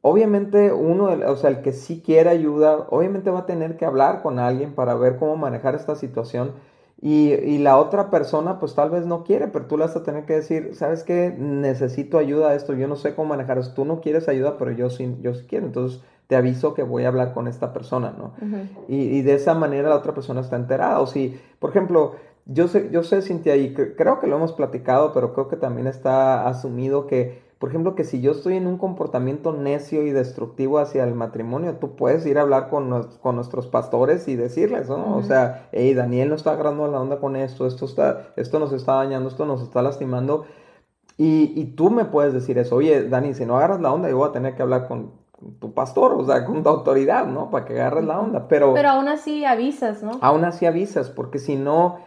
obviamente 0.00 0.72
uno, 0.72 1.10
o 1.30 1.36
sea, 1.36 1.50
el 1.50 1.60
que 1.60 1.72
sí 1.72 2.00
quiere 2.00 2.30
ayuda, 2.30 2.86
obviamente 2.88 3.30
va 3.30 3.40
a 3.40 3.46
tener 3.46 3.76
que 3.76 3.84
hablar 3.84 4.22
con 4.22 4.38
alguien 4.38 4.74
para 4.74 4.94
ver 4.94 5.18
cómo 5.18 5.36
manejar 5.36 5.74
esta 5.74 5.94
situación. 5.94 6.52
Y, 7.02 7.58
la 7.58 7.76
otra 7.76 8.08
persona 8.10 8.58
pues 8.58 8.74
tal 8.74 8.88
vez 8.88 9.04
no 9.04 9.24
quiere, 9.24 9.48
pero 9.48 9.66
tú 9.66 9.76
le 9.76 9.84
vas 9.84 9.94
a 9.94 10.02
tener 10.02 10.24
que 10.24 10.34
decir, 10.34 10.74
¿sabes 10.74 11.02
qué? 11.04 11.34
Necesito 11.36 12.16
ayuda 12.16 12.50
a 12.50 12.54
esto, 12.54 12.72
yo 12.72 12.88
no 12.88 12.96
sé 12.96 13.14
cómo 13.14 13.28
manejar 13.28 13.58
esto, 13.58 13.74
tú 13.74 13.84
no 13.84 14.00
quieres 14.00 14.26
ayuda, 14.26 14.56
pero 14.56 14.70
yo 14.70 14.88
sí, 14.88 15.14
yo 15.20 15.34
sí 15.34 15.44
quiero, 15.46 15.66
entonces 15.66 16.00
te 16.26 16.36
aviso 16.36 16.74
que 16.74 16.82
voy 16.82 17.04
a 17.04 17.08
hablar 17.08 17.34
con 17.34 17.48
esta 17.48 17.72
persona, 17.72 18.14
¿no? 18.16 18.32
y, 18.88 18.96
y, 18.96 19.22
de 19.22 19.34
esa 19.34 19.54
manera 19.54 19.90
la 19.90 19.96
otra 19.96 20.14
persona 20.14 20.40
está 20.40 20.56
enterada. 20.56 21.00
O 21.00 21.06
si, 21.06 21.40
por 21.58 21.70
ejemplo, 21.70 22.16
yo 22.46 22.68
sé, 22.68 22.88
yo 22.90 23.02
sé, 23.02 23.22
Cintia, 23.22 23.56
y 23.56 23.74
creo 23.74 24.20
que 24.20 24.26
lo 24.26 24.36
hemos 24.36 24.52
platicado, 24.52 25.12
pero 25.12 25.34
creo 25.34 25.48
que 25.48 25.56
también 25.56 25.86
está 25.86 26.48
asumido 26.48 27.06
que 27.06 27.44
por 27.64 27.70
ejemplo, 27.70 27.94
que 27.94 28.04
si 28.04 28.20
yo 28.20 28.32
estoy 28.32 28.58
en 28.58 28.66
un 28.66 28.76
comportamiento 28.76 29.54
necio 29.54 30.02
y 30.02 30.10
destructivo 30.10 30.78
hacia 30.78 31.02
el 31.04 31.14
matrimonio, 31.14 31.76
tú 31.80 31.96
puedes 31.96 32.26
ir 32.26 32.36
a 32.36 32.42
hablar 32.42 32.68
con, 32.68 32.90
nuestros 32.90 33.68
pastores 33.68 34.28
y 34.28 34.36
decirles, 34.36 34.90
¿no? 34.90 35.16
O 35.16 35.22
sea, 35.22 35.70
hey, 35.72 35.94
Daniel 35.94 36.28
no 36.28 36.34
está 36.34 36.52
agarrando 36.52 36.86
la 36.88 37.00
onda 37.00 37.20
con 37.20 37.36
esto, 37.36 37.66
esto, 37.66 37.86
está, 37.86 38.34
esto 38.36 38.58
nos 38.58 38.74
está 38.74 38.96
dañando, 38.96 39.30
esto 39.30 39.46
nos 39.46 39.62
está 39.62 39.80
lastimando. 39.80 40.44
Y, 41.16 41.72
tú 41.74 41.90
me 41.90 42.04
puedes 42.04 42.34
decir 42.34 42.58
eso, 42.58 42.76
oye, 42.76 43.08
Dani, 43.08 43.32
si 43.32 43.46
no 43.46 43.56
agarras 43.56 43.80
la 43.80 43.94
onda, 43.94 44.10
yo 44.10 44.18
voy 44.18 44.28
a 44.28 44.32
tener 44.32 44.56
que 44.56 44.62
hablar 44.62 44.86
con, 44.86 45.12
tu 45.60 45.72
pastor, 45.72 46.12
o 46.12 46.24
sea, 46.24 46.44
con 46.44 46.62
tu 46.62 46.68
autoridad, 46.68 47.26
¿no? 47.26 47.50
Para 47.50 47.64
que 47.64 47.74
agarres 47.74 48.04
la 48.04 48.20
onda. 48.20 48.48
Pero, 48.48 48.74
pero 48.74 48.90
aún 48.90 49.08
así 49.08 49.44
avisas, 49.44 50.02
¿no? 50.02 50.18
Aún 50.20 50.44
así 50.44 50.66
avisas, 50.66 51.10
porque 51.10 51.38
si 51.38 51.56
no, 51.56 51.98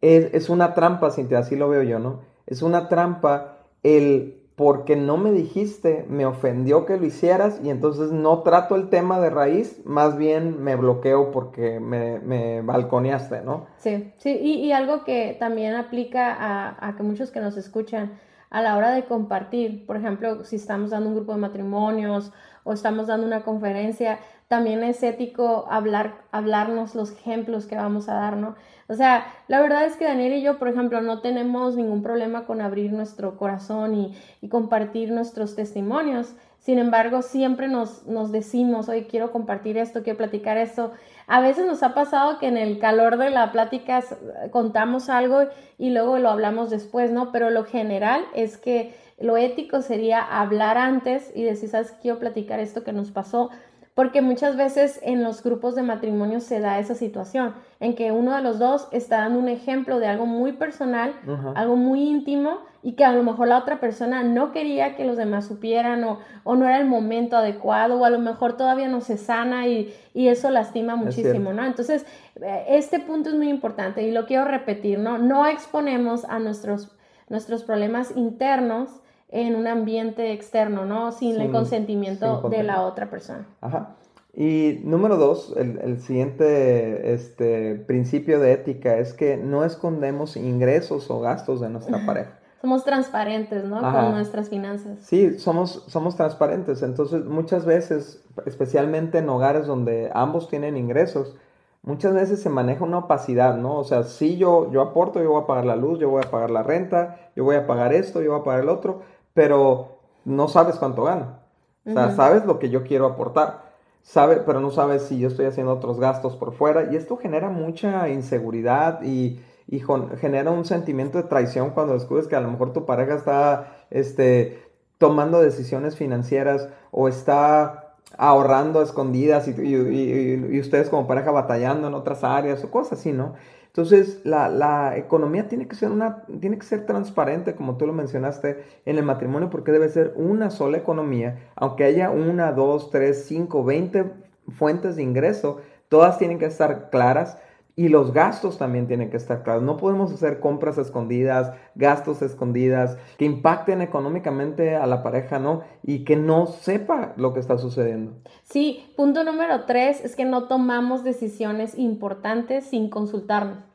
es, 0.00 0.32
es 0.34 0.48
una 0.48 0.74
trampa, 0.74 1.10
Cintia, 1.10 1.38
así 1.38 1.56
lo 1.56 1.68
veo 1.68 1.82
yo, 1.82 1.98
¿no? 1.98 2.20
Es 2.46 2.62
una 2.62 2.88
trampa 2.88 3.58
el 3.82 4.38
porque 4.58 4.96
no 4.96 5.18
me 5.18 5.30
dijiste, 5.30 6.04
me 6.08 6.26
ofendió 6.26 6.84
que 6.84 6.96
lo 6.96 7.06
hicieras 7.06 7.60
y 7.62 7.70
entonces 7.70 8.10
no 8.10 8.42
trato 8.42 8.74
el 8.74 8.88
tema 8.88 9.20
de 9.20 9.30
raíz, 9.30 9.80
más 9.84 10.18
bien 10.18 10.60
me 10.64 10.74
bloqueo 10.74 11.30
porque 11.30 11.78
me, 11.78 12.18
me 12.18 12.60
balconeaste, 12.62 13.42
¿no? 13.42 13.66
Sí, 13.76 14.12
sí, 14.18 14.36
y, 14.36 14.72
algo 14.72 15.04
que 15.04 15.36
también 15.38 15.76
aplica 15.76 16.34
a, 16.34 16.88
a, 16.88 16.96
que 16.96 17.04
muchos 17.04 17.30
que 17.30 17.38
nos 17.38 17.56
escuchan 17.56 18.18
a 18.50 18.60
la 18.60 18.76
hora 18.76 18.90
de 18.90 19.04
compartir, 19.04 19.86
por 19.86 19.96
ejemplo, 19.96 20.44
si 20.44 20.56
estamos 20.56 20.90
dando 20.90 21.10
un 21.10 21.14
grupo 21.14 21.34
de 21.34 21.38
matrimonios 21.38 22.32
o 22.68 22.74
estamos 22.74 23.06
dando 23.06 23.26
una 23.26 23.44
conferencia, 23.44 24.18
también 24.46 24.84
es 24.84 25.02
ético 25.02 25.66
hablar, 25.70 26.16
hablarnos 26.32 26.94
los 26.94 27.12
ejemplos 27.12 27.64
que 27.64 27.76
vamos 27.76 28.10
a 28.10 28.14
dar, 28.14 28.36
¿no? 28.36 28.56
O 28.88 28.94
sea, 28.94 29.26
la 29.48 29.62
verdad 29.62 29.86
es 29.86 29.96
que 29.96 30.04
Daniel 30.04 30.34
y 30.34 30.42
yo, 30.42 30.58
por 30.58 30.68
ejemplo, 30.68 31.00
no 31.00 31.22
tenemos 31.22 31.76
ningún 31.76 32.02
problema 32.02 32.44
con 32.44 32.60
abrir 32.60 32.92
nuestro 32.92 33.38
corazón 33.38 33.94
y, 33.94 34.14
y 34.42 34.50
compartir 34.50 35.10
nuestros 35.12 35.56
testimonios. 35.56 36.34
Sin 36.58 36.78
embargo, 36.78 37.22
siempre 37.22 37.68
nos, 37.68 38.06
nos 38.06 38.32
decimos, 38.32 38.90
oye, 38.90 39.06
quiero 39.06 39.32
compartir 39.32 39.78
esto, 39.78 40.02
quiero 40.02 40.18
platicar 40.18 40.58
esto. 40.58 40.92
A 41.26 41.40
veces 41.40 41.66
nos 41.66 41.82
ha 41.82 41.94
pasado 41.94 42.38
que 42.38 42.48
en 42.48 42.58
el 42.58 42.78
calor 42.78 43.16
de 43.16 43.30
la 43.30 43.50
plática 43.50 44.02
contamos 44.50 45.08
algo 45.08 45.44
y 45.78 45.88
luego 45.88 46.18
lo 46.18 46.28
hablamos 46.28 46.68
después, 46.68 47.10
¿no? 47.12 47.32
Pero 47.32 47.48
lo 47.48 47.64
general 47.64 48.26
es 48.34 48.58
que 48.58 48.94
lo 49.20 49.36
ético 49.36 49.82
sería 49.82 50.20
hablar 50.20 50.78
antes 50.78 51.32
y 51.34 51.42
decir, 51.42 51.68
¿sabes? 51.68 51.92
Quiero 52.00 52.18
platicar 52.18 52.60
esto 52.60 52.84
que 52.84 52.92
nos 52.92 53.10
pasó 53.10 53.50
porque 53.98 54.22
muchas 54.22 54.56
veces 54.56 55.00
en 55.02 55.24
los 55.24 55.42
grupos 55.42 55.74
de 55.74 55.82
matrimonio 55.82 56.38
se 56.38 56.60
da 56.60 56.78
esa 56.78 56.94
situación 56.94 57.54
en 57.80 57.96
que 57.96 58.12
uno 58.12 58.36
de 58.36 58.42
los 58.42 58.60
dos 58.60 58.86
está 58.92 59.16
dando 59.22 59.40
un 59.40 59.48
ejemplo 59.48 59.98
de 59.98 60.06
algo 60.06 60.24
muy 60.24 60.52
personal, 60.52 61.14
algo 61.56 61.74
muy 61.74 62.08
íntimo 62.08 62.58
y 62.84 62.92
que 62.92 63.04
a 63.04 63.10
lo 63.10 63.24
mejor 63.24 63.48
la 63.48 63.58
otra 63.58 63.80
persona 63.80 64.22
no 64.22 64.52
quería 64.52 64.94
que 64.94 65.04
los 65.04 65.16
demás 65.16 65.48
supieran 65.48 66.04
o, 66.04 66.20
o 66.44 66.54
no 66.54 66.66
era 66.66 66.78
el 66.78 66.86
momento 66.86 67.36
adecuado 67.36 67.98
o 67.98 68.04
a 68.04 68.10
lo 68.10 68.20
mejor 68.20 68.56
todavía 68.56 68.86
no 68.86 69.00
se 69.00 69.16
sana 69.16 69.66
y, 69.66 69.92
y 70.14 70.28
eso 70.28 70.48
lastima 70.50 70.94
muchísimo, 70.94 71.52
¿no? 71.52 71.64
Entonces, 71.64 72.06
eh, 72.40 72.66
este 72.68 73.00
punto 73.00 73.30
es 73.30 73.34
muy 73.34 73.48
importante 73.48 74.04
y 74.04 74.12
lo 74.12 74.26
quiero 74.26 74.44
repetir, 74.44 75.00
¿no? 75.00 75.18
No 75.18 75.44
exponemos 75.44 76.24
a 76.26 76.38
nuestros, 76.38 76.96
nuestros 77.28 77.64
problemas 77.64 78.16
internos 78.16 78.90
en 79.30 79.56
un 79.56 79.66
ambiente 79.66 80.32
externo, 80.32 80.84
¿no? 80.84 81.12
Sin, 81.12 81.40
el 81.40 81.50
consentimiento 81.50 82.48
de 82.48 82.62
la 82.62 82.82
otra 82.82 83.10
persona. 83.10 83.46
Ajá. 83.60 83.96
Y 84.34 84.80
número 84.84 85.16
dos, 85.16 85.52
el, 85.56 86.00
siguiente 86.00 87.12
este, 87.12 87.74
principio 87.74 88.38
de 88.38 88.52
ética 88.52 88.98
es 88.98 89.12
que 89.12 89.36
no 89.36 89.64
escondemos 89.64 90.36
ingresos 90.36 91.10
o 91.10 91.20
gastos 91.20 91.60
de 91.60 91.68
nuestra 91.70 91.98
pareja. 92.06 92.38
Somos 92.60 92.84
transparentes, 92.84 93.64
¿no? 93.64 93.80
Con 93.80 94.12
nuestras 94.12 94.48
finanzas. 94.48 94.98
Sí, 95.00 95.38
somos, 95.38 95.84
somos 95.88 96.16
transparentes. 96.16 96.82
Entonces, 96.82 97.24
muchas 97.24 97.64
veces, 97.64 98.22
especialmente 98.46 99.18
en 99.18 99.28
hogares 99.28 99.66
donde 99.66 100.10
ambos 100.12 100.48
tienen 100.48 100.76
ingresos, 100.76 101.36
muchas 101.82 102.14
veces 102.14 102.42
se 102.42 102.48
maneja 102.48 102.84
una 102.84 102.98
opacidad, 102.98 103.56
¿no? 103.56 103.76
O 103.76 103.84
sea, 103.84 104.02
si 104.02 104.36
yo, 104.36 104.70
yo 104.72 104.82
aporto, 104.82 105.22
yo 105.22 105.30
voy 105.30 105.42
a 105.42 105.46
pagar 105.46 105.66
la 105.66 105.76
luz, 105.76 105.98
yo 105.98 106.10
voy 106.10 106.22
a 106.24 106.30
pagar 106.30 106.50
la 106.50 106.62
renta, 106.62 107.16
yo 107.36 107.44
voy 107.44 107.56
a 107.56 107.66
pagar 107.66 107.92
esto, 107.92 108.20
yo 108.22 108.32
voy 108.32 108.40
a 108.40 108.44
pagar 108.44 108.62
el 108.62 108.68
otro, 108.68 109.02
pero 109.38 110.00
no 110.24 110.48
sabes 110.48 110.74
cuánto 110.80 111.04
gano. 111.04 111.38
O 111.86 111.92
sea, 111.92 112.10
sabes 112.16 112.44
lo 112.44 112.58
que 112.58 112.70
yo 112.70 112.82
quiero 112.82 113.06
aportar, 113.06 113.62
sabe, 114.02 114.42
pero 114.44 114.58
no 114.58 114.72
sabes 114.72 115.02
si 115.02 115.20
yo 115.20 115.28
estoy 115.28 115.46
haciendo 115.46 115.72
otros 115.72 116.00
gastos 116.00 116.34
por 116.34 116.52
fuera 116.52 116.92
y 116.92 116.96
esto 116.96 117.16
genera 117.16 117.48
mucha 117.48 118.08
inseguridad 118.08 119.00
y, 119.04 119.40
y 119.68 119.80
genera 120.20 120.50
un 120.50 120.64
sentimiento 120.64 121.18
de 121.18 121.24
traición 121.24 121.70
cuando 121.70 121.94
descubres 121.94 122.26
que 122.26 122.34
a 122.34 122.40
lo 122.40 122.50
mejor 122.50 122.72
tu 122.72 122.84
pareja 122.84 123.14
está 123.14 123.76
este, 123.90 124.60
tomando 124.98 125.40
decisiones 125.40 125.94
financieras 125.94 126.68
o 126.90 127.06
está 127.06 127.94
ahorrando 128.16 128.80
a 128.80 128.82
escondidas 128.82 129.46
y, 129.46 130.58
ustedes 130.58 130.90
como 130.90 131.06
pareja 131.06 131.30
batallando 131.30 131.86
en 131.86 131.94
otras 131.94 132.24
áreas 132.24 132.64
o 132.64 132.72
cosas 132.72 132.98
así, 132.98 133.12
¿no? 133.12 133.34
Entonces, 133.78 134.22
la, 134.24 134.96
economía 134.96 135.46
tiene 135.46 135.68
que, 135.68 135.76
ser 135.76 135.92
una, 135.92 136.24
tiene 136.40 136.58
que 136.58 136.66
ser 136.66 136.84
transparente, 136.84 137.54
como 137.54 137.76
tú 137.76 137.86
lo 137.86 137.92
mencionaste, 137.92 138.64
en 138.84 138.98
el 138.98 139.04
matrimonio, 139.04 139.50
porque 139.50 139.70
debe 139.70 139.88
ser 139.88 140.14
una 140.16 140.50
sola 140.50 140.78
economía, 140.78 141.48
aunque 141.54 141.84
haya 141.84 142.10
una, 142.10 142.50
dos, 142.50 142.90
tres, 142.90 143.26
cinco, 143.28 143.62
veinte 143.62 144.10
fuentes 144.48 144.96
de 144.96 145.04
ingreso, 145.04 145.60
todas 145.88 146.18
tienen 146.18 146.40
que 146.40 146.46
estar 146.46 146.90
claras 146.90 147.38
y 147.76 147.88
los 147.88 148.12
gastos 148.12 148.58
también 148.58 148.88
tienen 148.88 149.10
que 149.10 149.16
estar 149.16 149.44
claros. 149.44 149.62
No 149.62 149.76
podemos 149.76 150.12
hacer 150.12 150.40
compras 150.40 150.76
escondidas, 150.78 151.52
gastos 151.76 152.20
escondidas, 152.22 152.98
que 153.16 153.26
impacten 153.26 153.80
económicamente 153.80 154.74
a 154.74 154.88
la 154.88 155.04
pareja, 155.04 155.38
¿no? 155.38 155.62
Y 155.84 156.02
que 156.02 156.16
no 156.16 156.46
sepa 156.46 157.12
lo 157.16 157.32
que 157.32 157.38
está 157.38 157.58
sucediendo. 157.58 158.14
Sí, 158.42 158.92
punto 158.96 159.22
número 159.22 159.66
tres 159.66 160.04
es 160.04 160.16
que 160.16 160.24
no 160.24 160.48
tomamos 160.48 161.04
decisiones 161.04 161.78
importantes 161.78 162.66
sin 162.66 162.90
consultarnos. 162.90 163.67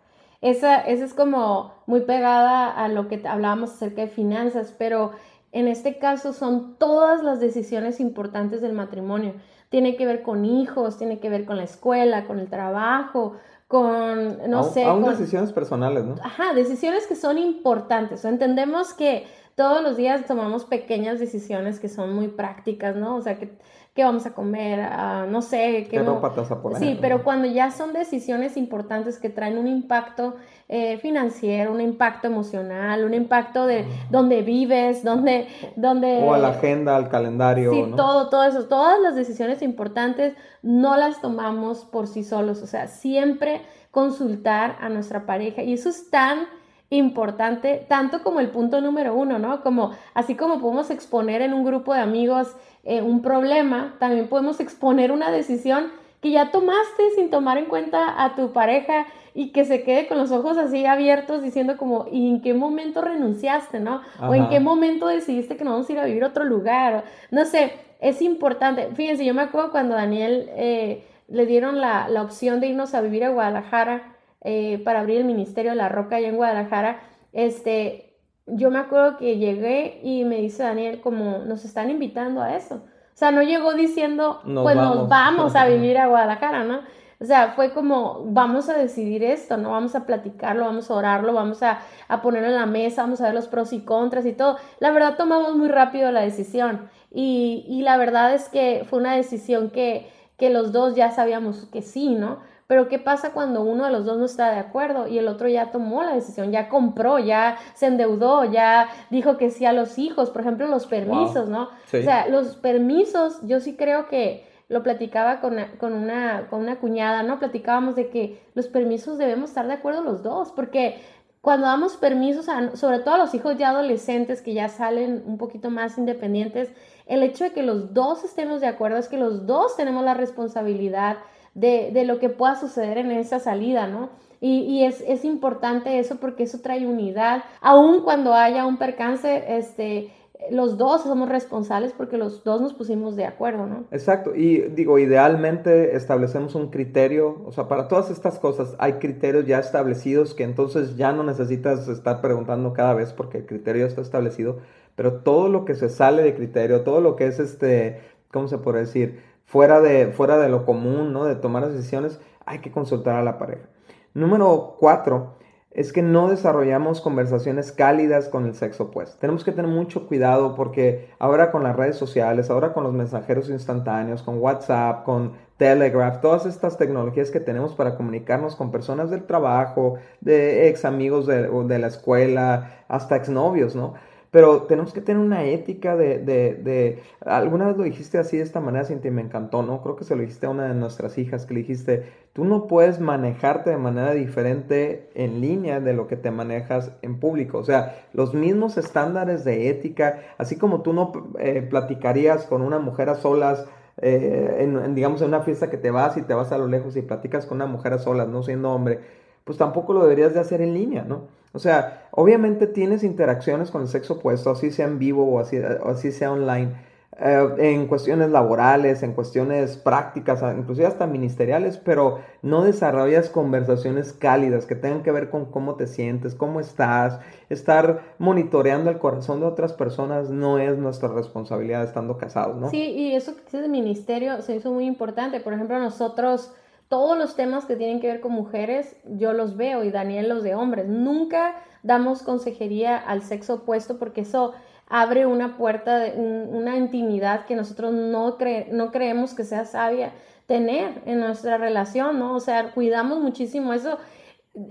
Esa, 0.44 0.82
esa 0.82 1.06
es 1.06 1.14
como 1.14 1.72
muy 1.86 2.02
pegada 2.02 2.70
a 2.70 2.90
lo 2.90 3.08
que 3.08 3.26
hablábamos 3.26 3.72
acerca 3.72 4.02
de 4.02 4.10
finanzas, 4.10 4.76
pero 4.78 5.12
en 5.54 5.70
este 5.70 6.00
caso 6.00 6.34
son 6.34 6.76
todas 6.78 7.24
las 7.24 7.40
decisiones 7.40 8.02
importantes 8.02 8.62
del 8.62 8.74
matrimonio. 8.74 9.36
Tiene 9.70 9.96
que 9.96 10.06
ver 10.06 10.22
con 10.22 10.44
hijos, 10.44 10.98
tiene 10.98 11.20
que 11.20 11.30
ver 11.30 11.46
con 11.46 11.56
la 11.56 11.64
escuela, 11.64 12.26
con 12.26 12.40
el 12.40 12.50
trabajo, 12.50 13.38
con, 13.70 14.50
no 14.50 14.64
sé. 14.66 14.84
Aún 14.84 15.06
decisiones 15.06 15.54
personales, 15.54 16.04
¿no? 16.04 16.16
Ajá, 16.22 16.54
decisiones 16.54 17.08
que 17.08 17.16
son 17.16 17.38
importantes. 17.38 18.26
O 18.26 18.28
entendemos 18.28 18.94
que 18.94 19.26
todos 19.56 19.84
los 19.84 19.98
días 19.98 20.26
tomamos 20.26 20.66
pequeñas 20.66 21.20
decisiones 21.20 21.80
que 21.80 21.90
son 21.90 22.14
muy 22.14 22.28
prácticas, 22.28 22.96
¿no? 22.96 23.16
O 23.16 23.22
sea, 23.22 23.38
que 23.38 23.52
qué 23.94 24.04
vamos 24.04 24.26
a 24.26 24.34
comer, 24.34 24.80
ah, 24.82 25.26
no 25.30 25.42
sé. 25.42 25.88
¿Qué, 25.90 26.02
ropa 26.02 26.34
te 26.34 26.42
vas 26.42 26.52
a 26.52 26.62
poner? 26.62 26.80
Sí, 26.80 26.98
pero 27.00 27.24
cuando 27.24 27.48
ya 27.48 27.70
son 27.70 27.94
decisiones 27.94 28.58
importantes 28.58 29.20
que 29.20 29.30
traen 29.30 29.58
un 29.58 29.68
impacto 29.68 30.36
eh, 30.68 30.98
financiero, 30.98 31.72
un 31.72 31.82
impacto 31.82 32.28
emocional, 32.28 33.06
un 33.06 33.14
impacto 33.14 33.68
de 33.68 33.86
dónde 34.10 34.42
vives, 34.42 35.04
dónde, 35.04 35.48
dónde... 35.76 36.24
O 36.24 36.34
a 36.34 36.40
la 36.40 36.50
agenda, 36.50 36.96
al 36.96 37.10
calendario. 37.10 37.72
Sí, 37.72 37.86
todo, 37.96 38.30
todo 38.30 38.44
eso. 38.46 38.66
Todas 38.66 39.00
las 39.00 39.16
decisiones 39.16 39.62
importantes 39.62 40.34
no 40.64 40.98
las 40.98 41.22
tomamos 41.22 41.86
por 41.86 42.08
sí 42.08 42.24
solos. 42.24 42.64
O 42.64 42.68
sea, 42.68 42.88
siempre 42.88 43.62
consultar 43.92 44.78
a 44.82 44.90
nuestra 44.90 45.28
pareja. 45.28 45.62
Y 45.62 45.74
eso 45.74 45.90
es 45.90 46.10
tan 46.10 46.48
importante, 46.98 47.86
tanto 47.88 48.24
como 48.24 48.40
el 48.40 48.50
punto 48.50 48.82
número 48.82 49.16
uno, 49.16 49.40
¿no? 49.40 49.62
Como 49.62 49.92
así 50.14 50.36
como 50.36 50.60
podemos 50.60 50.90
exponer 50.90 51.42
en 51.42 51.54
un 51.54 51.64
grupo 51.64 51.94
de 51.94 52.02
amigos 52.02 52.56
eh, 52.84 53.02
un 53.02 53.22
problema, 53.22 53.96
también 54.00 54.28
podemos 54.28 54.60
exponer 54.60 55.12
una 55.12 55.32
decisión 55.32 55.92
que 56.22 56.32
ya 56.32 56.52
tomaste 56.52 57.12
sin 57.16 57.30
tomar 57.30 57.58
en 57.58 57.66
cuenta 57.66 58.24
a 58.24 58.36
tu 58.36 58.54
pareja 58.54 59.08
y 59.36 59.52
que 59.52 59.66
se 59.66 59.84
quede 59.84 60.08
con 60.08 60.18
los 60.18 60.32
ojos 60.32 60.58
así 60.58 60.86
abiertos 60.86 61.42
diciendo 61.42 61.76
como, 61.76 62.06
¿y 62.12 62.30
en 62.30 62.42
qué 62.42 62.54
momento 62.54 63.02
renunciaste, 63.02 63.80
no? 63.80 64.02
O 64.22 64.34
en 64.34 64.48
qué 64.48 64.60
momento 64.60 65.08
decidiste 65.08 65.58
que 65.58 65.64
no 65.64 65.72
vamos 65.72 65.90
a 65.90 65.92
ir 65.92 66.00
a 66.00 66.06
vivir 66.06 66.24
a 66.24 66.28
otro 66.28 66.46
lugar. 66.46 67.04
no 67.32 67.46
sé, 67.46 67.74
es 68.00 68.22
importante. 68.22 68.90
Fíjense, 68.96 69.26
yo 69.26 69.34
me 69.34 69.42
acuerdo 69.42 69.72
cuando 69.72 69.96
Daniel 69.96 70.50
eh, 70.56 71.04
le 71.28 71.46
dieron 71.46 71.82
la, 71.82 72.08
la, 72.10 72.22
opción 72.22 72.60
de 72.60 72.68
irnos 72.68 72.94
a 72.94 73.02
vivir 73.02 73.24
a 73.24 73.30
Guadalajara 73.30 74.13
eh, 74.44 74.82
para 74.84 75.00
abrir 75.00 75.18
el 75.18 75.26
Ministerio 75.26 75.72
de 75.72 75.78
la 75.78 75.90
Roca 75.90 76.18
allá 76.18 76.28
en 76.28 76.36
Guadalajara, 76.36 77.02
este, 77.32 78.18
yo 78.46 78.72
me 78.72 78.80
acuerdo 78.80 79.18
que 79.18 79.38
llegué 79.38 80.00
y 80.04 80.26
me 80.26 80.38
dice 80.38 80.64
Daniel 80.64 81.02
como, 81.02 81.40
nos 81.40 81.66
están 81.66 81.90
invitando 81.90 82.42
a 82.42 82.56
eso. 82.56 82.76
O 82.76 83.16
sea, 83.16 83.32
no 83.32 83.44
llegó 83.44 83.74
diciendo, 83.74 84.42
pues 84.44 84.76
nos 84.76 85.08
vamos 85.08 85.56
a 85.56 85.66
vivir 85.68 85.98
a 85.98 86.08
Guadalajara, 86.08 86.64
¿no? 86.64 86.82
O 87.22 87.26
sea, 87.26 87.54
fue 87.56 87.72
como, 87.72 88.26
vamos 88.26 88.68
a 88.68 88.74
decidir 88.74 89.24
esto, 89.24 89.56
¿no? 89.56 89.72
Vamos 89.72 89.96
a 89.96 90.06
platicarlo, 90.06 90.66
vamos 90.66 90.92
a 90.92 90.96
orarlo, 90.96 91.34
vamos 91.34 91.64
a, 91.64 91.80
a 92.10 92.22
ponerlo 92.22 92.50
en 92.50 92.56
la 92.56 92.66
mesa, 92.66 93.04
vamos 93.04 93.22
a 93.22 93.26
ver 93.26 93.34
los 93.34 93.48
pros 93.48 93.72
y 93.72 93.86
contras 93.86 94.26
y 94.26 94.34
todo. 94.34 94.58
La 94.80 94.92
verdad, 94.92 95.16
tomamos 95.16 95.56
muy 95.56 95.70
rápido 95.70 96.12
la 96.12 96.20
decisión. 96.20 96.90
Y, 97.12 97.66
y 97.70 97.84
la 97.84 97.96
verdad 97.96 98.34
es 98.34 98.50
que 98.50 98.86
fue 98.90 99.00
una 99.00 99.16
decisión 99.16 99.70
que, 99.70 100.12
que 100.38 100.50
los 100.50 100.74
dos 100.74 100.96
ya 100.96 101.12
sabíamos 101.12 101.66
que 101.72 101.82
sí, 101.82 102.16
¿no? 102.16 102.40
Pero 102.74 102.90
¿qué 102.90 102.98
pasa 102.98 103.34
cuando 103.34 103.62
uno 103.62 103.86
de 103.86 103.92
los 103.92 104.04
dos 104.04 104.18
no 104.18 104.26
está 104.26 104.50
de 104.50 104.58
acuerdo 104.58 105.08
y 105.08 105.20
el 105.20 105.28
otro 105.28 105.48
ya 105.48 105.70
tomó 105.70 106.02
la 106.02 106.16
decisión, 106.16 106.52
ya 106.52 106.70
compró, 106.70 107.20
ya 107.20 107.60
se 107.76 107.86
endeudó, 107.86 108.46
ya 108.46 108.90
dijo 109.12 109.38
que 109.38 109.52
sí 109.52 109.64
a 109.64 109.74
los 109.74 110.00
hijos, 110.00 110.32
por 110.32 110.42
ejemplo, 110.42 110.66
los 110.66 110.88
permisos, 110.88 111.48
¿no? 111.48 111.66
O 111.66 111.70
sea, 111.88 112.28
los 112.28 112.56
permisos, 112.56 113.38
yo 113.44 113.60
sí 113.60 113.76
creo 113.76 114.08
que 114.08 114.48
lo 114.70 114.82
platicaba 114.82 115.40
con, 115.40 115.56
con, 115.78 115.94
una, 115.94 116.48
con 116.50 116.62
una 116.62 116.78
cuñada, 116.80 117.22
¿no? 117.22 117.38
Platicábamos 117.38 117.96
de 117.96 118.10
que 118.10 118.42
los 118.56 118.68
permisos 118.70 119.20
debemos 119.20 119.52
estar 119.52 119.68
de 119.68 119.74
acuerdo 119.74 120.02
los 120.02 120.24
dos, 120.24 120.52
porque 120.52 121.00
cuando 121.42 121.68
damos 121.68 121.96
permisos, 121.96 122.48
sobre 122.74 123.02
todo 123.02 123.14
a 123.14 123.18
los 123.20 123.36
hijos 123.36 123.56
ya 123.56 123.70
adolescentes 123.70 124.42
que 124.42 124.56
ya 124.56 124.68
salen 124.68 125.22
un 125.28 125.38
poquito 125.38 125.70
más 125.70 126.00
independientes, 126.00 126.72
el 127.06 127.22
hecho 127.22 127.44
de 127.44 127.52
que 127.52 127.62
los 127.62 127.94
dos 127.94 128.24
estemos 128.24 128.62
de 128.62 128.68
acuerdo 128.68 128.98
es 128.98 129.10
que 129.10 129.18
los 129.18 129.46
dos 129.46 129.78
tenemos 129.78 130.04
la 130.04 130.16
responsabilidad 130.16 131.18
de, 131.54 132.04
lo 132.06 132.20
que 132.20 132.30
pueda 132.30 132.56
suceder 132.56 132.98
en 132.98 133.12
esa 133.12 133.40
salida, 133.40 133.88
¿no? 133.88 134.10
Y, 134.42 134.84
es, 134.84 135.24
importante 135.24 136.00
eso 136.00 136.18
porque 136.18 136.44
eso 136.44 136.60
trae 136.60 136.86
unidad. 136.86 137.44
Aun 137.62 138.04
cuando 138.04 138.34
haya 138.34 138.66
un 138.66 138.78
percance, 138.78 139.46
este, 139.48 140.12
los 140.52 140.78
dos 140.78 141.04
somos 141.04 141.30
responsables 141.30 141.94
porque 141.94 142.18
los 142.18 142.44
dos 142.44 142.60
nos 142.60 142.74
pusimos 142.74 143.16
de 143.16 143.26
acuerdo, 143.26 143.66
¿no? 143.68 143.86
Exacto. 143.92 144.36
Y 144.36 144.60
digo, 144.76 145.00
idealmente 145.00 145.96
establecemos 145.96 146.56
un 146.56 146.70
criterio, 146.70 147.42
o 147.46 147.54
sea, 147.54 147.70
para 147.70 147.88
todas 147.88 148.10
estas 148.10 148.38
cosas 148.38 148.76
hay 148.80 148.94
criterios 148.94 149.46
ya 149.46 149.60
establecidos 149.60 150.34
que 150.34 150.44
entonces 150.44 150.98
ya 150.98 151.14
no 151.14 151.24
necesitas 151.24 151.88
estar 151.88 152.20
preguntando 152.20 152.74
cada 152.74 152.94
vez 152.94 153.14
porque 153.14 153.38
el 153.40 153.46
criterio 153.46 153.84
ya 153.84 153.88
está 153.88 154.02
establecido, 154.02 154.58
pero 154.96 155.22
todo 155.22 155.48
lo 155.48 155.64
que 155.64 155.76
se 155.76 155.88
sale 155.88 156.22
de 156.22 156.36
criterio, 156.36 156.82
todo 156.82 157.00
lo 157.00 157.16
que 157.16 157.28
es 157.28 157.40
este, 157.40 158.02
¿cómo 158.30 158.50
se 158.50 158.58
puede 158.58 158.80
decir? 158.80 159.33
Fuera 159.54 159.82
de, 159.82 160.08
fuera 160.08 160.40
de 160.40 160.50
lo 160.50 160.66
común, 160.66 161.14
¿no? 161.14 161.26
De 161.26 161.36
tomar 161.36 161.70
decisiones, 161.70 162.20
hay 162.44 162.58
que 162.58 162.72
consultar 162.72 163.18
a 163.18 163.24
la 163.24 163.38
pareja. 163.38 163.70
Número 164.16 164.78
cuatro 164.80 165.36
es 165.70 165.94
que 165.94 166.02
no 166.02 166.28
desarrollamos 166.28 167.02
conversaciones 167.02 167.72
cálidas 167.72 168.30
con 168.30 168.48
el 168.48 168.56
sexo 168.56 168.86
opuesto. 168.86 169.20
Tenemos 169.20 169.44
que 169.44 169.52
tener 169.52 169.70
mucho 169.70 170.08
cuidado 170.08 170.56
porque 170.56 171.12
ahora 171.20 171.52
con 171.52 171.62
las 171.62 171.76
redes 171.76 171.98
sociales, 171.98 172.50
ahora 172.50 172.74
con 172.74 172.84
los 172.84 172.94
mensajeros 172.94 173.48
instantáneos, 173.52 174.24
con 174.24 174.40
WhatsApp, 174.40 175.06
con 175.06 175.34
Telegraph, 175.58 176.20
todas 176.20 176.48
estas 176.48 176.80
tecnologías 176.80 177.30
que 177.30 177.40
tenemos 177.40 177.76
para 177.76 177.96
comunicarnos 177.96 178.56
con 178.56 178.72
personas 178.72 179.12
del 179.12 179.26
trabajo, 179.26 179.98
de 180.20 180.68
ex 180.68 180.84
amigos 180.84 181.28
de, 181.28 181.48
de 181.48 181.80
la 181.80 181.88
escuela, 181.88 182.86
hasta 182.88 183.18
exnovios, 183.18 183.76
¿no? 183.76 183.94
Pero 184.34 184.64
tenemos 184.64 184.94
que 184.94 185.02
tener 185.02 185.24
una 185.24 185.44
ética 185.44 185.96
de, 185.96 186.18
de, 186.18 186.56
de, 186.56 187.04
alguna 187.24 187.68
vez 187.68 187.78
lo 187.78 187.84
dijiste 187.84 188.18
así 188.18 188.36
de 188.36 188.42
esta 188.42 188.60
manera, 188.60 188.84
Cintia, 188.84 189.10
y 189.10 189.14
me 189.14 189.22
encantó, 189.22 189.62
¿no? 189.62 189.84
Creo 189.84 189.96
que 189.96 190.06
se 190.06 190.16
lo 190.16 190.22
dijiste 190.22 190.48
a 190.48 190.50
una 190.50 190.68
de 190.68 190.74
nuestras 190.74 191.20
hijas, 191.20 191.46
que 191.46 191.54
le 191.54 191.60
dijiste, 191.60 192.12
tú 192.34 192.44
no 192.44 192.66
puedes 192.66 193.00
manejarte 193.00 193.70
de 193.70 193.78
manera 193.78 194.12
diferente 194.14 195.08
en 195.14 195.40
línea 195.40 195.80
de 195.82 195.94
lo 195.94 196.08
que 196.08 196.16
te 196.16 196.32
manejas 196.32 196.94
en 197.04 197.20
público. 197.20 197.60
O 197.60 197.64
sea, 197.64 198.08
los 198.14 198.34
mismos 198.34 198.76
estándares 198.78 199.44
de 199.44 199.70
ética, 199.70 200.22
así 200.40 200.56
como 200.56 200.82
tú 200.82 200.94
no 200.94 201.12
eh, 201.38 201.62
platicarías 201.62 202.48
con 202.48 202.64
una 202.64 202.80
mujer 202.80 203.10
a 203.10 203.16
solas, 203.18 203.68
eh, 204.02 204.58
en, 204.62 204.96
digamos, 204.96 205.22
en 205.22 205.28
una 205.28 205.42
fiesta 205.42 205.70
que 205.70 205.78
te 205.78 205.92
vas 205.92 206.18
y 206.18 206.24
te 206.24 206.34
vas 206.34 206.52
a 206.52 206.58
lo 206.58 206.66
lejos 206.66 206.98
y 206.98 207.04
platicas 207.04 207.46
con 207.46 207.58
una 207.58 207.68
mujer 207.68 207.94
a 207.94 208.00
solas, 208.00 208.28
no 208.28 208.42
siendo 208.42 208.72
hombre 208.72 209.23
pues 209.44 209.58
tampoco 209.58 209.94
lo 209.94 210.04
deberías 210.04 210.34
de 210.34 210.40
hacer 210.40 210.62
en 210.62 210.74
línea, 210.74 211.04
¿no? 211.04 211.28
O 211.54 211.60
sea, 211.60 212.08
obviamente 212.12 212.66
tienes 212.66 213.04
interacciones 213.04 213.70
con 213.70 213.82
el 213.82 213.88
sexo 213.88 214.16
opuesto, 214.16 214.50
así 214.50 214.72
sea 214.72 214.88
en 214.88 214.98
vivo 214.98 215.26
o 215.26 215.40
así, 215.40 215.58
o 215.58 215.90
así 215.90 216.12
sea 216.12 216.32
online, 216.32 216.72
eh, 217.20 217.48
en 217.60 217.86
cuestiones 217.86 218.32
laborales, 218.32 219.04
en 219.04 219.14
cuestiones 219.14 219.78
prácticas, 219.78 220.42
inclusive 220.58 220.88
hasta 220.88 221.06
ministeriales, 221.06 221.78
pero 221.78 222.22
no 222.42 222.64
desarrollas 222.64 223.30
conversaciones 223.30 224.14
cálidas 224.14 224.66
que 224.66 224.74
tengan 224.74 225.04
que 225.04 225.12
ver 225.12 225.30
con 225.30 225.46
cómo 225.46 225.76
te 225.76 225.86
sientes, 225.86 226.34
cómo 226.34 226.60
estás. 226.60 227.20
Estar 227.50 228.02
monitoreando 228.18 228.90
el 228.90 228.98
corazón 228.98 229.42
de 229.42 229.46
otras 229.46 229.74
personas 229.74 230.32
no 230.32 230.58
es 230.58 230.80
nuestra 230.80 231.10
responsabilidad 231.10 231.84
estando 231.84 232.18
casados, 232.18 232.60
¿no? 232.60 232.72
Sí, 232.72 232.82
y 232.82 233.14
eso 233.14 233.36
que 233.36 233.44
dices 233.44 233.62
de 233.62 233.70
ministerio 233.70 234.42
se 234.42 234.56
hizo 234.56 234.72
muy 234.72 234.86
importante. 234.86 235.40
Por 235.40 235.54
ejemplo, 235.54 235.78
nosotros 235.78 236.52
todos 236.94 237.18
los 237.18 237.36
temas 237.36 237.66
que 237.66 237.76
tienen 237.76 238.00
que 238.00 238.06
ver 238.06 238.22
con 238.22 238.34
mujeres, 238.34 238.96
yo 239.04 239.34
los 239.34 239.58
veo 239.58 239.84
y 239.84 239.90
Daniel 239.90 240.30
los 240.30 240.44
de 240.44 240.54
hombres. 240.54 240.88
Nunca 240.88 241.56
damos 241.82 242.22
consejería 242.22 242.98
al 242.98 243.24
sexo 243.24 243.56
opuesto 243.56 243.98
porque 243.98 244.22
eso 244.22 244.54
abre 244.88 245.26
una 245.26 245.58
puerta, 245.58 245.98
de, 245.98 246.12
una 246.12 246.78
intimidad 246.78 247.48
que 247.48 247.56
nosotros 247.56 247.94
no, 247.94 248.38
no 248.72 248.92
creemos 248.92 249.34
que 249.34 249.44
sea 249.44 249.66
sabia 249.66 250.14
tener 250.46 251.02
en 251.08 251.20
nuestra 251.20 251.58
relación, 251.58 252.20
¿no? 252.20 252.36
O 252.36 252.40
sea, 252.40 252.74
cuidamos 252.74 253.20
muchísimo 253.22 253.74
eso. 253.74 253.98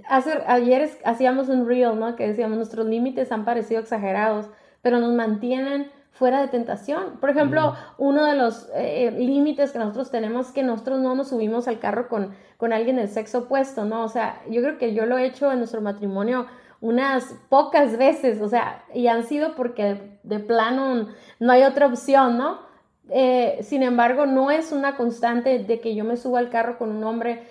Hace, 0.08 0.44
ayer 0.46 0.90
hacíamos 1.04 1.48
un 1.48 1.66
reel, 1.66 1.98
¿no? 1.98 2.14
Que 2.14 2.28
decíamos, 2.28 2.56
nuestros 2.56 2.86
límites 2.86 3.32
han 3.32 3.44
parecido 3.44 3.80
exagerados, 3.80 4.48
pero 4.80 5.00
nos 5.00 5.12
mantienen 5.12 5.90
fuera 6.12 6.40
de 6.40 6.48
tentación. 6.48 7.18
Por 7.20 7.30
ejemplo, 7.30 7.74
uno 7.98 8.24
de 8.24 8.36
los 8.36 8.68
eh, 8.74 9.10
límites 9.10 9.72
que 9.72 9.78
nosotros 9.78 10.10
tenemos 10.10 10.48
es 10.48 10.52
que 10.52 10.62
nosotros 10.62 11.00
no 11.00 11.14
nos 11.14 11.30
subimos 11.30 11.66
al 11.68 11.80
carro 11.80 12.08
con, 12.08 12.34
con 12.58 12.72
alguien 12.72 12.96
del 12.96 13.08
sexo 13.08 13.40
opuesto, 13.40 13.84
¿no? 13.84 14.04
O 14.04 14.08
sea, 14.08 14.42
yo 14.48 14.62
creo 14.62 14.78
que 14.78 14.94
yo 14.94 15.06
lo 15.06 15.18
he 15.18 15.26
hecho 15.26 15.50
en 15.50 15.58
nuestro 15.58 15.80
matrimonio 15.80 16.46
unas 16.82 17.32
pocas 17.48 17.96
veces, 17.96 18.42
o 18.42 18.48
sea, 18.48 18.84
y 18.92 19.06
han 19.06 19.24
sido 19.24 19.54
porque 19.54 20.18
de, 20.24 20.38
plano 20.40 21.08
no 21.38 21.52
hay 21.52 21.62
otra 21.62 21.86
opción, 21.86 22.36
¿no? 22.36 22.58
Eh, 23.08 23.60
sin 23.62 23.84
embargo, 23.84 24.26
no 24.26 24.50
es 24.50 24.72
una 24.72 24.96
constante 24.96 25.60
de 25.60 25.80
que 25.80 25.94
yo 25.94 26.04
me 26.04 26.16
suba 26.16 26.40
al 26.40 26.50
carro 26.50 26.78
con 26.78 26.90
un 26.90 27.04
hombre. 27.04 27.44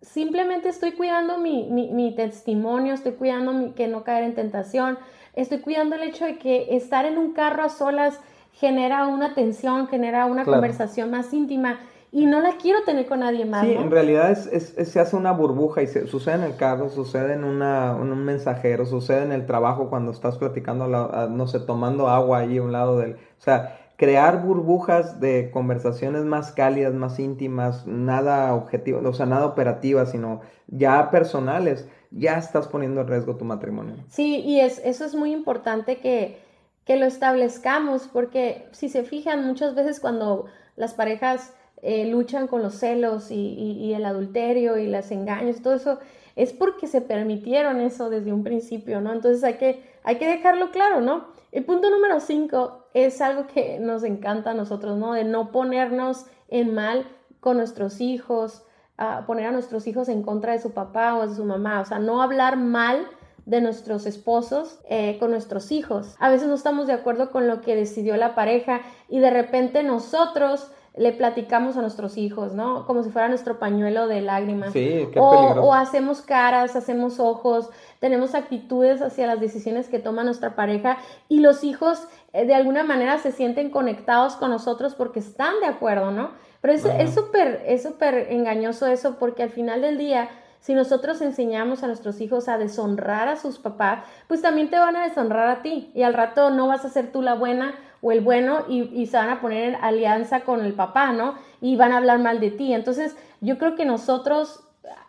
Simplemente 0.00 0.68
estoy 0.68 0.92
cuidando 0.92 1.38
mi, 1.38 1.68
mi, 1.70 2.14
testimonio, 2.16 2.94
estoy 2.94 3.12
cuidando 3.12 3.52
mi, 3.52 3.70
que 3.70 3.86
no 3.86 4.02
caer 4.02 4.24
en 4.24 4.34
tentación, 4.34 4.98
estoy 5.34 5.58
cuidando 5.58 5.96
el 5.96 6.02
hecho 6.02 6.24
de 6.24 6.38
que 6.38 6.76
estar 6.76 7.04
en 7.04 7.18
un 7.18 7.32
carro 7.32 7.62
a 7.62 7.68
solas 7.68 8.20
genera 8.52 9.06
una 9.06 9.34
tensión, 9.34 9.88
genera 9.88 10.26
una 10.26 10.44
conversación 10.44 11.10
más 11.10 11.32
íntima 11.32 11.78
y 12.12 12.26
no 12.26 12.40
la 12.40 12.58
quiero 12.58 12.82
tener 12.84 13.06
con 13.06 13.20
nadie 13.20 13.46
más. 13.46 13.64
Sí, 13.64 13.72
en 13.72 13.90
realidad 13.90 14.30
es, 14.30 14.74
se 14.76 15.00
hace 15.00 15.16
una 15.16 15.32
burbuja 15.32 15.82
y 15.82 15.86
se, 15.86 16.06
sucede 16.06 16.34
en 16.34 16.42
el 16.42 16.56
carro, 16.56 16.90
sucede 16.90 17.32
en, 17.32 17.44
una, 17.44 17.96
un 17.96 18.22
mensajero, 18.22 18.84
sucede 18.84 19.22
en 19.22 19.32
el 19.32 19.46
trabajo 19.46 19.88
cuando 19.88 20.12
estás 20.12 20.36
platicando, 20.36 20.86
no 20.86 21.46
sé, 21.46 21.60
tomando 21.60 22.08
agua 22.08 22.40
ahí 22.40 22.58
a 22.58 22.62
un 22.62 22.72
lado 22.72 22.98
del... 22.98 23.12
O 23.14 23.42
sea, 23.42 23.78
crear 23.96 24.42
burbujas 24.42 25.20
de 25.20 25.50
conversaciones 25.50 26.24
más 26.24 26.52
cálidas, 26.52 26.92
más 26.92 27.18
íntimas, 27.18 27.86
nada 27.86 28.54
objetivo, 28.54 29.00
o 29.08 29.12
sea, 29.14 29.26
nada 29.26 29.46
operativas, 29.46 30.10
sino 30.10 30.42
ya 30.66 31.10
personales, 31.10 31.88
ya 32.12 32.38
estás 32.38 32.68
poniendo 32.68 33.00
en 33.00 33.08
riesgo 33.08 33.36
tu 33.36 33.44
matrimonio. 33.44 33.96
Sí, 34.08 34.36
y 34.40 34.60
es, 34.60 34.80
eso 34.84 35.04
es 35.04 35.14
muy 35.14 35.32
importante 35.32 35.98
que, 35.98 36.38
que 36.84 36.96
lo 36.96 37.06
establezcamos, 37.06 38.08
porque 38.12 38.68
si 38.72 38.88
se 38.88 39.04
fijan, 39.04 39.46
muchas 39.46 39.74
veces 39.74 40.00
cuando 40.00 40.46
las 40.76 40.94
parejas 40.94 41.52
eh, 41.82 42.06
luchan 42.06 42.46
con 42.46 42.62
los 42.62 42.74
celos 42.74 43.30
y, 43.30 43.92
el 43.94 44.04
adulterio 44.04 44.78
y 44.78 44.86
los 44.86 45.10
engaños, 45.10 45.62
todo 45.62 45.74
eso, 45.74 45.98
es 46.36 46.52
porque 46.52 46.86
se 46.86 47.00
permitieron 47.00 47.80
eso 47.80 48.08
desde 48.08 48.32
un 48.32 48.42
principio, 48.44 49.00
¿no? 49.00 49.12
Entonces 49.12 49.44
hay 49.44 49.54
que, 49.54 49.82
hay 50.02 50.16
que 50.16 50.26
dejarlo 50.26 50.70
claro, 50.70 51.00
¿no? 51.00 51.26
El 51.50 51.64
punto 51.64 51.90
número 51.90 52.20
cinco 52.20 52.86
es 52.94 53.20
algo 53.20 53.46
que 53.46 53.78
nos 53.78 54.04
encanta 54.04 54.52
a 54.52 54.54
nosotros, 54.54 54.96
¿no? 54.96 55.12
De 55.12 55.24
no 55.24 55.52
ponernos 55.52 56.26
en 56.48 56.74
mal 56.74 57.06
con 57.40 57.58
nuestros 57.58 58.00
hijos, 58.00 58.64
a 58.98 59.26
poner 59.26 59.46
a 59.46 59.52
nuestros 59.52 59.86
hijos 59.86 60.08
en 60.08 60.22
contra 60.22 60.52
de 60.52 60.60
su 60.60 60.72
papá 60.72 61.16
o 61.16 61.26
de 61.26 61.34
su 61.34 61.44
mamá, 61.44 61.80
o 61.80 61.84
sea, 61.84 61.98
no 61.98 62.22
hablar 62.22 62.56
mal 62.56 63.06
de 63.46 63.60
nuestros 63.60 64.06
esposos 64.06 64.80
eh, 64.88 65.16
con 65.18 65.30
nuestros 65.30 65.72
hijos. 65.72 66.14
A 66.18 66.30
veces 66.30 66.48
no 66.48 66.54
estamos 66.54 66.86
de 66.86 66.92
acuerdo 66.92 67.30
con 67.30 67.48
lo 67.48 67.60
que 67.60 67.74
decidió 67.74 68.16
la 68.16 68.34
pareja 68.34 68.82
y 69.08 69.18
de 69.18 69.30
repente 69.30 69.82
nosotros 69.82 70.70
le 70.94 71.12
platicamos 71.12 71.76
a 71.76 71.80
nuestros 71.80 72.18
hijos, 72.18 72.52
¿no? 72.52 72.86
Como 72.86 73.02
si 73.02 73.10
fuera 73.10 73.28
nuestro 73.28 73.58
pañuelo 73.58 74.06
de 74.08 74.20
lágrimas. 74.20 74.72
Sí, 74.72 75.08
qué 75.10 75.18
o, 75.18 75.26
o 75.26 75.72
hacemos 75.72 76.20
caras, 76.20 76.76
hacemos 76.76 77.18
ojos, 77.18 77.70
tenemos 77.98 78.34
actitudes 78.34 79.00
hacia 79.00 79.26
las 79.26 79.40
decisiones 79.40 79.88
que 79.88 79.98
toma 79.98 80.22
nuestra 80.22 80.54
pareja 80.54 80.98
y 81.28 81.40
los 81.40 81.64
hijos 81.64 82.06
eh, 82.34 82.46
de 82.46 82.54
alguna 82.54 82.84
manera 82.84 83.18
se 83.18 83.32
sienten 83.32 83.70
conectados 83.70 84.36
con 84.36 84.50
nosotros 84.50 84.94
porque 84.94 85.20
están 85.20 85.54
de 85.60 85.66
acuerdo, 85.66 86.10
¿no? 86.10 86.30
Pero 86.62 86.72
es 86.72 87.14
súper, 87.14 87.62
es 87.66 87.82
súper 87.82 88.28
engañoso 88.30 88.86
eso 88.86 89.16
porque 89.18 89.42
al 89.42 89.50
final 89.50 89.82
del 89.82 89.98
día 89.98 90.30
si 90.62 90.74
nosotros 90.74 91.20
enseñamos 91.22 91.82
a 91.82 91.88
nuestros 91.88 92.20
hijos 92.20 92.48
a 92.48 92.56
deshonrar 92.56 93.26
a 93.26 93.34
sus 93.34 93.58
papás, 93.58 94.04
pues 94.28 94.42
también 94.42 94.70
te 94.70 94.78
van 94.78 94.94
a 94.94 95.02
deshonrar 95.02 95.48
a 95.48 95.60
ti 95.60 95.90
y 95.92 96.02
al 96.02 96.14
rato 96.14 96.50
no 96.50 96.68
vas 96.68 96.84
a 96.84 96.88
ser 96.88 97.10
tú 97.10 97.20
la 97.20 97.34
buena 97.34 97.74
o 98.00 98.12
el 98.12 98.20
bueno 98.20 98.64
y, 98.68 99.06
se 99.06 99.16
van 99.16 99.30
a 99.30 99.40
poner 99.40 99.70
en 99.70 99.74
alianza 99.74 100.42
con 100.42 100.64
el 100.64 100.72
papá, 100.72 101.12
¿no? 101.12 101.34
Y 101.60 101.74
van 101.74 101.90
a 101.90 101.96
hablar 101.96 102.20
mal 102.20 102.38
de 102.38 102.52
ti. 102.52 102.72
Entonces, 102.72 103.16
yo 103.40 103.58
creo 103.58 103.74
que 103.74 103.84
nosotros, 103.84 104.64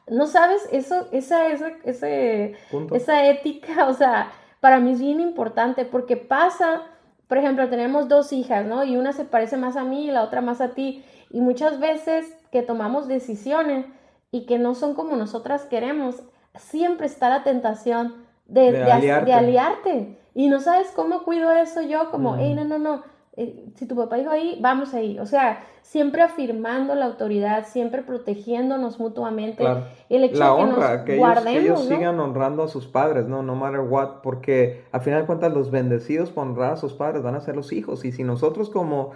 ¿no 0.07 0.25
sabes? 0.25 0.67
Eso, 0.71 1.07
esa, 1.11 1.47
esa, 1.47 1.71
ese, 1.83 2.55
esa 2.91 3.27
ética, 3.27 3.87
o 3.87 3.93
sea, 3.93 4.31
para 4.59 4.79
mí 4.79 4.93
es 4.93 5.01
bien 5.01 5.19
importante 5.19 5.85
porque 5.85 6.17
pasa, 6.17 6.81
por 7.27 7.37
ejemplo, 7.37 7.69
tenemos 7.69 8.07
dos 8.07 8.33
hijas, 8.33 8.65
¿no? 8.65 8.83
Y 8.83 8.97
una 8.97 9.13
se 9.13 9.23
parece 9.23 9.57
más 9.57 9.75
a 9.75 9.83
mí 9.83 10.07
y 10.07 10.11
la 10.11 10.23
otra 10.23 10.41
más 10.41 10.61
a 10.61 10.69
ti. 10.69 11.05
Y 11.33 11.41
muchas 11.41 11.79
veces 11.81 12.37
que 12.51 12.61
tomamos 12.61 13.09
decisiones 13.09 13.87
y 14.31 14.45
que 14.45 14.59
no 14.59 14.75
son 14.75 14.93
como 14.93 15.17
nosotras 15.17 15.65
queremos, 15.65 16.23
siempre 16.55 17.07
está 17.07 17.27
la 17.27 17.43
tentación 17.43 18.15
de, 18.45 18.71
de, 18.71 19.33
aliarte. 19.33 20.19
Y 20.35 20.47
no 20.47 20.59
sabes 20.59 20.91
cómo 20.95 21.23
cuido 21.23 21.51
eso 21.51 21.81
yo, 21.81 22.11
como, 22.11 22.37
hey, 22.37 22.53
no, 22.53 22.65
no, 22.65 22.77
no, 22.77 23.03
eh, 23.35 23.65
si 23.75 23.87
tu 23.87 23.95
papá 23.95 24.17
dijo 24.17 24.29
ahí, 24.29 24.59
vamos 24.61 24.93
ahí. 24.93 25.17
O 25.17 25.25
sea, 25.25 25.63
siempre 25.81 26.21
afirmando 26.21 26.93
la 26.93 27.05
autoridad, 27.05 27.65
siempre 27.65 28.03
protegiéndonos 28.03 28.99
mutuamente. 28.99 29.65
El 30.09 30.23
hecho 30.23 30.37
la 30.37 30.51
de 30.51 30.55
que 30.55 30.61
honra, 30.61 31.03
que, 31.03 31.15
ellos, 31.15 31.43
que 31.43 31.57
ellos 31.59 31.85
sigan 31.87 32.19
honrando 32.19 32.61
a 32.61 32.67
sus 32.67 32.85
padres, 32.85 33.27
¿no? 33.27 33.41
No 33.41 33.55
matter 33.55 33.79
what, 33.79 34.21
porque 34.21 34.83
al 34.91 35.01
final 35.01 35.21
de 35.21 35.25
cuentas 35.25 35.51
los 35.51 35.71
bendecidos 35.71 36.29
por 36.29 36.45
honrar 36.47 36.73
a 36.73 36.77
sus 36.77 36.93
padres 36.93 37.23
van 37.23 37.33
a 37.33 37.41
ser 37.41 37.55
los 37.55 37.73
hijos. 37.73 38.05
Y 38.05 38.11
si 38.11 38.23
nosotros 38.23 38.69
como 38.69 39.13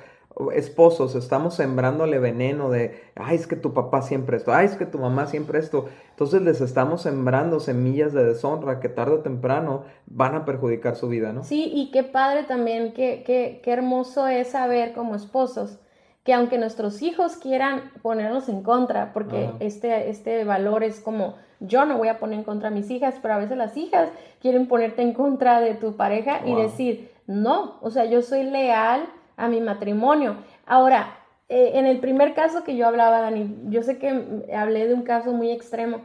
esposos 0.53 1.15
estamos 1.15 1.55
sembrándole 1.55 2.19
veneno 2.19 2.69
de, 2.69 3.01
ay, 3.15 3.35
es 3.35 3.47
que 3.47 3.55
tu 3.55 3.73
papá 3.73 4.01
siempre 4.01 4.37
esto, 4.37 4.53
ay, 4.53 4.67
es 4.67 4.75
que 4.75 4.85
tu 4.85 4.99
mamá 4.99 5.25
siempre 5.25 5.59
esto. 5.59 5.85
Entonces 6.11 6.41
les 6.41 6.61
estamos 6.61 7.01
sembrando 7.01 7.59
semillas 7.59 8.13
de 8.13 8.23
deshonra 8.23 8.79
que 8.79 8.89
tarde 8.89 9.15
o 9.15 9.19
temprano 9.19 9.83
van 10.05 10.35
a 10.35 10.45
perjudicar 10.45 10.95
su 10.95 11.07
vida, 11.07 11.33
¿no? 11.33 11.43
Sí, 11.43 11.71
y 11.73 11.91
qué 11.91 12.03
padre 12.03 12.43
también, 12.43 12.93
qué, 12.93 13.23
qué, 13.25 13.61
qué 13.63 13.71
hermoso 13.71 14.27
es 14.27 14.49
saber 14.49 14.93
como 14.93 15.15
esposos 15.15 15.79
que 16.27 16.33
aunque 16.33 16.57
nuestros 16.57 17.01
hijos 17.03 17.37
quieran 17.37 17.89
ponernos 18.01 18.49
en 18.49 18.61
contra, 18.61 19.13
porque 19.13 19.49
este, 19.61 20.09
este 20.09 20.43
valor 20.43 20.83
es 20.83 20.99
como, 20.99 21.35
yo 21.61 21.85
no 21.85 21.97
voy 21.97 22.09
a 22.09 22.19
poner 22.19 22.39
en 22.39 22.43
contra 22.43 22.67
a 22.67 22.71
mis 22.71 22.91
hijas, 22.91 23.15
pero 23.21 23.35
a 23.35 23.37
veces 23.37 23.55
las 23.55 23.77
hijas 23.77 24.09
quieren 24.41 24.67
ponerte 24.67 25.03
en 25.03 25.13
contra 25.13 25.61
de 25.61 25.75
tu 25.75 25.95
pareja 25.95 26.41
y 26.45 26.53
decir, 26.53 27.11
no, 27.27 27.77
o 27.79 27.91
sea, 27.91 28.03
yo 28.03 28.21
soy 28.21 28.43
leal 28.43 29.07
a 29.37 29.47
mi 29.47 29.61
matrimonio. 29.61 30.35
Ahora, 30.65 31.17
eh, 31.47 31.71
en 31.75 31.85
el 31.85 31.99
primer 31.99 32.33
caso 32.33 32.63
que 32.65 32.75
yo 32.75 32.87
hablaba, 32.87 33.21
Dani, 33.21 33.57
yo 33.69 33.81
sé 33.83 33.97
que 33.97 34.43
hablé 34.53 34.87
de 34.87 34.93
un 34.93 35.03
caso 35.03 35.31
muy 35.31 35.51
extremo, 35.51 36.01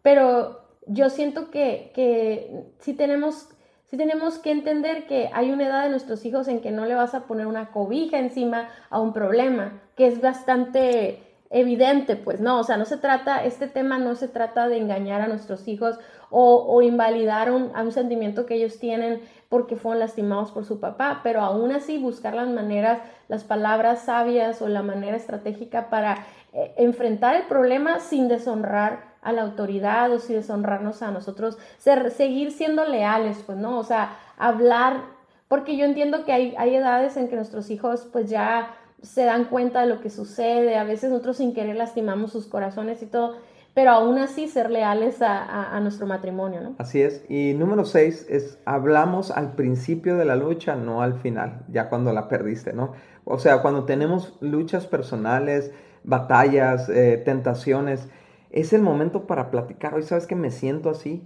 pero 0.00 0.60
yo 0.86 1.10
siento 1.10 1.50
que, 1.50 1.90
que 1.94 2.64
tenemos 2.96 3.50
sí 3.90 3.96
tenemos 3.96 4.38
que 4.38 4.50
entender 4.50 5.06
que 5.06 5.30
hay 5.32 5.50
una 5.50 5.66
edad 5.66 5.84
de 5.84 5.90
nuestros 5.90 6.24
hijos 6.24 6.48
en 6.48 6.60
que 6.60 6.70
no 6.70 6.86
le 6.86 6.94
vas 6.94 7.14
a 7.14 7.26
poner 7.26 7.46
una 7.46 7.70
cobija 7.70 8.18
encima 8.18 8.68
a 8.90 9.00
un 9.00 9.12
problema, 9.12 9.80
que 9.96 10.06
es 10.06 10.20
bastante 10.20 11.22
evidente, 11.50 12.16
pues 12.16 12.40
no, 12.40 12.58
o 12.60 12.64
sea, 12.64 12.76
no 12.76 12.84
se 12.84 12.96
trata, 12.96 13.44
este 13.44 13.68
tema 13.68 13.98
no 13.98 14.14
se 14.14 14.28
trata 14.28 14.68
de 14.68 14.78
engañar 14.78 15.20
a 15.20 15.28
nuestros 15.28 15.68
hijos 15.68 15.98
o, 16.30 16.82
invalidar 16.82 17.52
un, 17.52 17.70
a 17.74 17.82
un 17.82 17.92
sentimiento 17.92 18.46
que 18.46 18.54
ellos 18.54 18.78
tienen 18.78 19.20
porque 19.48 19.76
fueron 19.76 20.00
lastimados 20.00 20.50
por 20.50 20.64
su 20.64 20.80
papá, 20.80 21.20
pero 21.22 21.40
aún 21.40 21.70
así 21.70 21.98
buscar 21.98 22.34
las 22.34 22.48
maneras, 22.48 22.98
las 23.28 23.44
palabras 23.44 24.02
sabias 24.02 24.60
o 24.60 24.68
la 24.68 24.82
manera 24.82 25.16
estratégica 25.16 25.88
para 25.88 26.26
eh, 26.52 26.74
enfrentar 26.78 27.36
el 27.36 27.42
problema 27.44 28.00
sin 28.00 28.28
deshonrar 28.28 29.14
a 29.22 29.32
la 29.32 29.42
autoridad 29.42 30.12
o 30.12 30.18
sin 30.18 30.36
deshonrarnos 30.36 31.02
a 31.02 31.10
nosotros, 31.10 31.58
seguir 31.78 32.50
siendo 32.50 32.84
leales, 32.84 33.42
pues 33.46 33.58
no, 33.58 33.78
o 33.78 33.84
sea, 33.84 34.16
hablar, 34.36 35.02
porque 35.48 35.76
yo 35.76 35.84
entiendo 35.84 36.24
que 36.24 36.32
hay, 36.32 36.54
hay 36.58 36.74
edades 36.74 37.16
en 37.16 37.28
que 37.28 37.36
nuestros 37.36 37.70
hijos 37.70 38.08
pues 38.12 38.28
ya 38.28 38.74
se 39.02 39.24
dan 39.24 39.46
cuenta 39.46 39.82
de 39.82 39.86
lo 39.86 40.00
que 40.00 40.10
sucede, 40.10 40.76
a 40.76 40.84
veces 40.84 41.10
nosotros 41.10 41.36
sin 41.36 41.54
querer 41.54 41.76
lastimamos 41.76 42.32
sus 42.32 42.46
corazones 42.46 43.02
y 43.02 43.06
todo, 43.06 43.36
pero 43.74 43.90
aún 43.90 44.18
así 44.18 44.48
ser 44.48 44.70
leales 44.70 45.18
a, 45.20 45.78
nuestro 45.80 46.06
matrimonio, 46.06 46.62
¿no? 46.62 46.74
Así 46.78 47.02
es. 47.02 47.22
Y 47.28 47.52
número 47.52 47.84
seis 47.84 48.26
es, 48.30 48.58
hablamos 48.64 49.30
al 49.30 49.52
principio 49.52 50.16
de 50.16 50.24
la 50.24 50.34
lucha, 50.34 50.76
no 50.76 51.02
al 51.02 51.14
final, 51.14 51.62
ya 51.68 51.90
cuando 51.90 52.12
la 52.14 52.28
perdiste, 52.28 52.72
¿no? 52.72 52.92
O 53.24 53.38
sea, 53.38 53.60
cuando 53.60 53.84
tenemos 53.84 54.34
luchas 54.40 54.86
personales, 54.86 55.72
batallas, 56.04 56.88
eh, 56.88 57.20
tentaciones, 57.22 58.08
es 58.50 58.72
el 58.72 58.80
momento 58.80 59.26
para 59.26 59.50
platicar. 59.50 59.94
Hoy 59.94 60.04
sabes 60.04 60.26
que 60.26 60.36
me 60.36 60.50
siento 60.50 60.88
así 60.88 61.22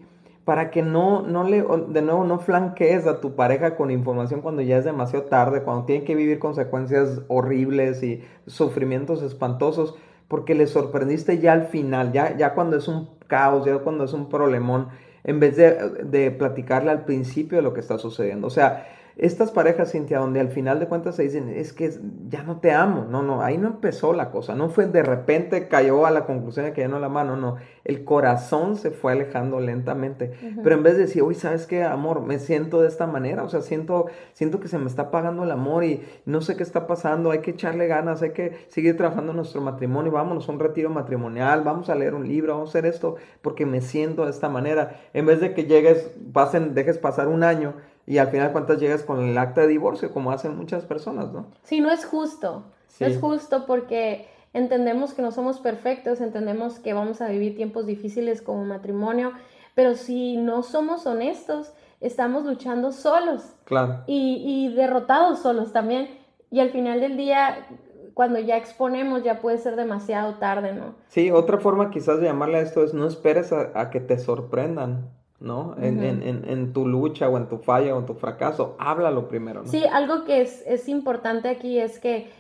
para 0.51 0.73
que 0.73 0.83
no, 0.83 1.23
no 1.23 1.45
le, 1.45 1.63
de 1.63 2.03
nuevo, 2.03 2.25
no 2.25 2.41
flanquees 2.41 3.07
a 3.07 3.21
tu 3.21 3.37
pareja 3.37 3.77
con 3.77 3.93
información 3.93 4.41
cuando 4.41 4.63
ya 4.63 4.79
es 4.79 4.85
demasiado 4.85 5.27
tarde, 5.27 5.63
cuando 5.63 5.85
tienen 5.85 6.05
que 6.05 6.17
vivir 6.17 6.41
consecuencias 6.41 7.21
horribles 7.29 8.03
y 8.03 8.25
sufrimientos 8.49 9.23
espantosos, 9.23 9.95
porque 10.27 10.57
le 10.57 10.67
sorprendiste 10.67 11.39
ya 11.39 11.53
al 11.53 11.69
final, 11.69 12.11
ya, 12.11 12.37
ya 12.37 12.53
cuando 12.55 12.77
es 12.77 12.89
un 12.89 13.11
caos, 13.29 13.65
ya 13.65 13.79
cuando 13.79 14.03
es 14.03 14.13
un 14.13 14.29
problemón, 14.29 14.89
en 15.23 15.39
vez 15.39 15.57
de, 15.57 15.73
de 16.03 16.33
platicarle 16.33 16.91
al 16.91 17.05
principio 17.05 17.59
de 17.59 17.63
lo 17.63 17.73
que 17.73 17.79
está 17.79 17.97
sucediendo. 17.99 18.49
O 18.49 18.51
sea, 18.51 18.89
estas 19.17 19.51
parejas, 19.51 19.93
Cintia, 19.93 20.19
donde 20.19 20.41
al 20.41 20.49
final 20.49 20.81
de 20.81 20.87
cuentas 20.87 21.17
se 21.17 21.23
dicen, 21.23 21.49
es 21.49 21.73
que 21.73 21.93
ya 22.29 22.43
no 22.43 22.61
te 22.61 22.73
amo. 22.73 23.07
No, 23.09 23.23
no, 23.23 23.43
ahí 23.43 23.59
no 23.59 23.69
empezó 23.69 24.13
la 24.13 24.31
cosa. 24.31 24.55
No 24.55 24.69
fue 24.69 24.87
de 24.87 25.03
repente 25.03 25.69
cayó 25.69 26.07
a 26.07 26.11
la 26.11 26.25
conclusión 26.25 26.67
de 26.67 26.73
que 26.73 26.83
ya 26.83 26.89
no 26.89 26.99
la 26.99 27.09
mano. 27.09 27.37
No, 27.37 27.57
el 27.85 28.05
corazón 28.05 28.77
se 28.77 28.91
fue 28.91 29.13
alejando 29.13 29.61
lentamente. 29.61 30.33
Pero 30.63 30.77
en 30.77 30.83
vez 30.83 30.95
de 30.95 31.03
decir, 31.03 31.23
uy, 31.23 31.35
¿sabes 31.35 31.67
qué, 31.67 31.83
amor? 31.85 32.23
Me 32.23 32.39
siento 32.39 32.81
de 32.81 32.89
esta 32.89 33.07
manera. 33.07 33.43
O 33.43 33.49
sea, 33.49 33.61
siento, 33.61 34.07
siento 34.33 34.61
que 34.61 34.69
se 34.69 34.79
me 34.79 34.87
está 34.87 35.03
apagando 35.03 35.45
el 35.45 35.51
amor 35.51 35.85
y 35.85 36.03
no 36.25 36.41
sé 36.41 36.57
qué 36.57 36.63
está 36.63 36.87
pasando. 36.87 37.31
Hay 37.31 37.41
que 37.41 37.51
echarle 37.51 37.87
ganas, 37.89 38.23
hay 38.23 38.31
que 38.31 38.65
seguir 38.69 38.97
trabajando 38.97 39.33
en 39.33 39.37
nuestro 39.37 39.61
matrimonio. 39.61 40.13
Vámonos 40.13 40.49
a 40.49 40.53
un 40.53 40.61
retiro 40.61 40.91
matrimonial, 40.91 41.63
vamos 41.63 41.91
a 41.91 41.95
leer 41.95 42.15
un 42.15 42.27
libro, 42.27 42.55
vamos 42.55 42.71
a 42.71 42.73
hacer 42.79 42.87
esto 42.87 43.17
porque 43.43 43.67
me 43.67 43.81
siento 43.81 44.25
de 44.25 44.31
esta 44.31 44.49
manera. 44.49 45.01
En 45.13 45.27
vez 45.27 45.41
de 45.41 45.53
que 45.53 45.65
llegues, 45.65 46.11
pasen, 46.33 46.75
dejes 46.75 46.99
pasar 46.99 47.29
un 47.29 47.43
año 47.43 47.75
y 48.07 48.19
al 48.19 48.29
final 48.29 48.53
cuántas 48.53 48.81
llegas 48.81 49.03
con 49.03 49.21
el 49.21 49.39
acta 49.39 49.63
de 49.63 49.69
divorcio, 49.69 50.13
como 50.13 50.33
hacen 50.33 50.57
muchas 50.57 50.85
personas, 50.85 51.33
¿no? 51.33 51.47
Sí, 51.63 51.81
no 51.81 51.91
es 51.91 52.05
justo. 52.05 52.65
No 52.99 53.07
es 53.07 53.19
justo 53.19 53.65
porque 53.67 54.29
entendemos 54.53 55.15
que 55.15 55.23
no 55.23 55.33
somos 55.33 55.59
perfectos, 55.59 56.21
entendemos 56.21 56.79
que 56.79 56.93
vamos 56.93 57.21
a 57.21 57.29
vivir 57.29 57.57
tiempos 57.57 57.87
difíciles 57.87 58.43
como 58.43 58.65
matrimonio, 58.65 59.33
pero 59.75 59.95
si 59.95 60.37
no 60.37 60.63
somos 60.63 61.07
honestos, 61.07 61.73
estamos 62.01 62.45
luchando 62.45 62.93
solos. 62.93 63.55
Claro. 63.65 64.03
Y, 64.07 64.43
y 64.45 64.75
derrotados 64.75 65.39
solos 65.39 65.73
también. 65.73 66.09
Y 66.51 66.61
al 66.61 66.71
final 66.71 67.01
del 67.01 67.17
día, 67.17 67.69
cuando 68.13 68.39
ya 68.39 68.57
exponemos, 68.57 69.23
ya 69.23 69.41
puede 69.41 69.59
ser 69.59 69.77
demasiado 69.77 70.35
tarde, 70.35 70.75
¿no? 70.75 70.95
Sí, 71.09 71.31
otra 71.31 71.59
forma 71.59 71.91
quizás 71.91 72.21
de 72.21 72.27
llamarle 72.27 72.59
a 72.59 72.63
esto 72.63 72.83
es 72.83 72.93
no 72.93 73.07
esperes 73.07 73.53
a 73.53 73.91
que 73.91 74.01
te 74.01 74.19
sorprendan. 74.19 75.09
¿No? 75.41 75.75
En, 75.81 76.03
en, 76.05 76.23
en, 76.23 76.73
tu 76.73 76.87
lucha 76.87 77.29
o 77.29 77.39
en 77.39 77.49
tu 77.49 77.59
falla 77.59 77.95
o 77.95 77.99
en 77.99 78.07
tu 78.07 78.15
fracaso, 78.15 78.77
háblalo 78.79 79.27
primero, 79.29 79.63
¿no? 79.63 79.71
Sí, 79.71 79.83
algo 79.91 80.25
que 80.25 80.43
es, 80.43 80.63
es 80.67 80.89
importante 80.89 81.49
aquí 81.49 81.79
es 81.79 81.99
que 81.99 82.31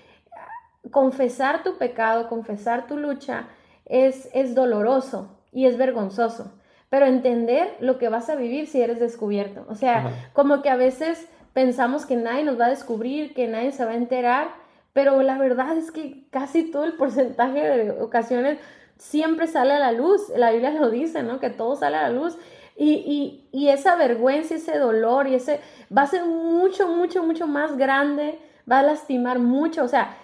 confesar 0.90 1.62
tu 1.62 1.78
pecado, 1.78 2.28
confesar 2.28 2.86
tu 2.86 2.98
lucha, 2.98 3.48
es, 3.86 4.28
es 4.34 4.54
doloroso 4.54 5.38
y 5.50 5.66
es 5.66 5.78
vergonzoso, 5.78 6.52
pero 6.90 7.06
entender 7.06 7.74
lo 7.80 7.98
que 7.98 8.08
vas 8.08 8.28
a 8.28 8.36
vivir 8.36 8.66
si 8.66 8.80
eres 8.80 9.00
descubierto. 9.00 9.64
O 9.68 9.74
sea, 9.74 10.30
como 10.32 10.62
que 10.62 10.68
a 10.68 10.76
veces 10.76 11.26
pensamos 11.54 12.06
que 12.06 12.16
nadie 12.16 12.44
nos 12.44 12.60
va 12.60 12.66
a 12.66 12.70
descubrir, 12.70 13.34
que 13.34 13.48
nadie 13.48 13.72
se 13.72 13.84
va 13.84 13.92
a 13.92 13.96
enterar, 13.96 14.48
pero 14.92 15.22
la 15.22 15.38
verdad 15.38 15.76
es 15.76 15.90
que 15.90 16.24
casi 16.30 16.70
todo 16.70 16.84
el 16.84 16.94
porcentaje 16.94 17.60
de 17.60 17.90
ocasiones 18.02 18.58
siempre 18.98 19.46
sale 19.46 19.74
a 19.74 19.78
la 19.78 19.92
luz. 19.92 20.28
La 20.36 20.50
Biblia 20.50 20.70
lo 20.72 20.90
dice, 20.90 21.22
¿no? 21.22 21.40
Que 21.40 21.50
todo 21.50 21.76
sale 21.76 21.96
a 21.96 22.02
la 22.02 22.10
luz. 22.10 22.36
Y, 22.83 23.45
y, 23.53 23.69
esa 23.69 23.95
vergüenza, 23.95 24.55
ese 24.55 24.79
dolor 24.79 25.29
y 25.29 25.35
ese 25.35 25.61
va 25.95 26.03
a 26.03 26.07
ser 26.07 26.25
mucho, 26.25 26.88
mucho, 26.88 27.23
mucho 27.23 27.47
más 27.47 27.77
grande, 27.77 28.38
va 28.71 28.79
a 28.79 28.83
lastimar 28.83 29.38
mucho. 29.38 29.85
O 29.85 29.88
sea, 29.88 30.16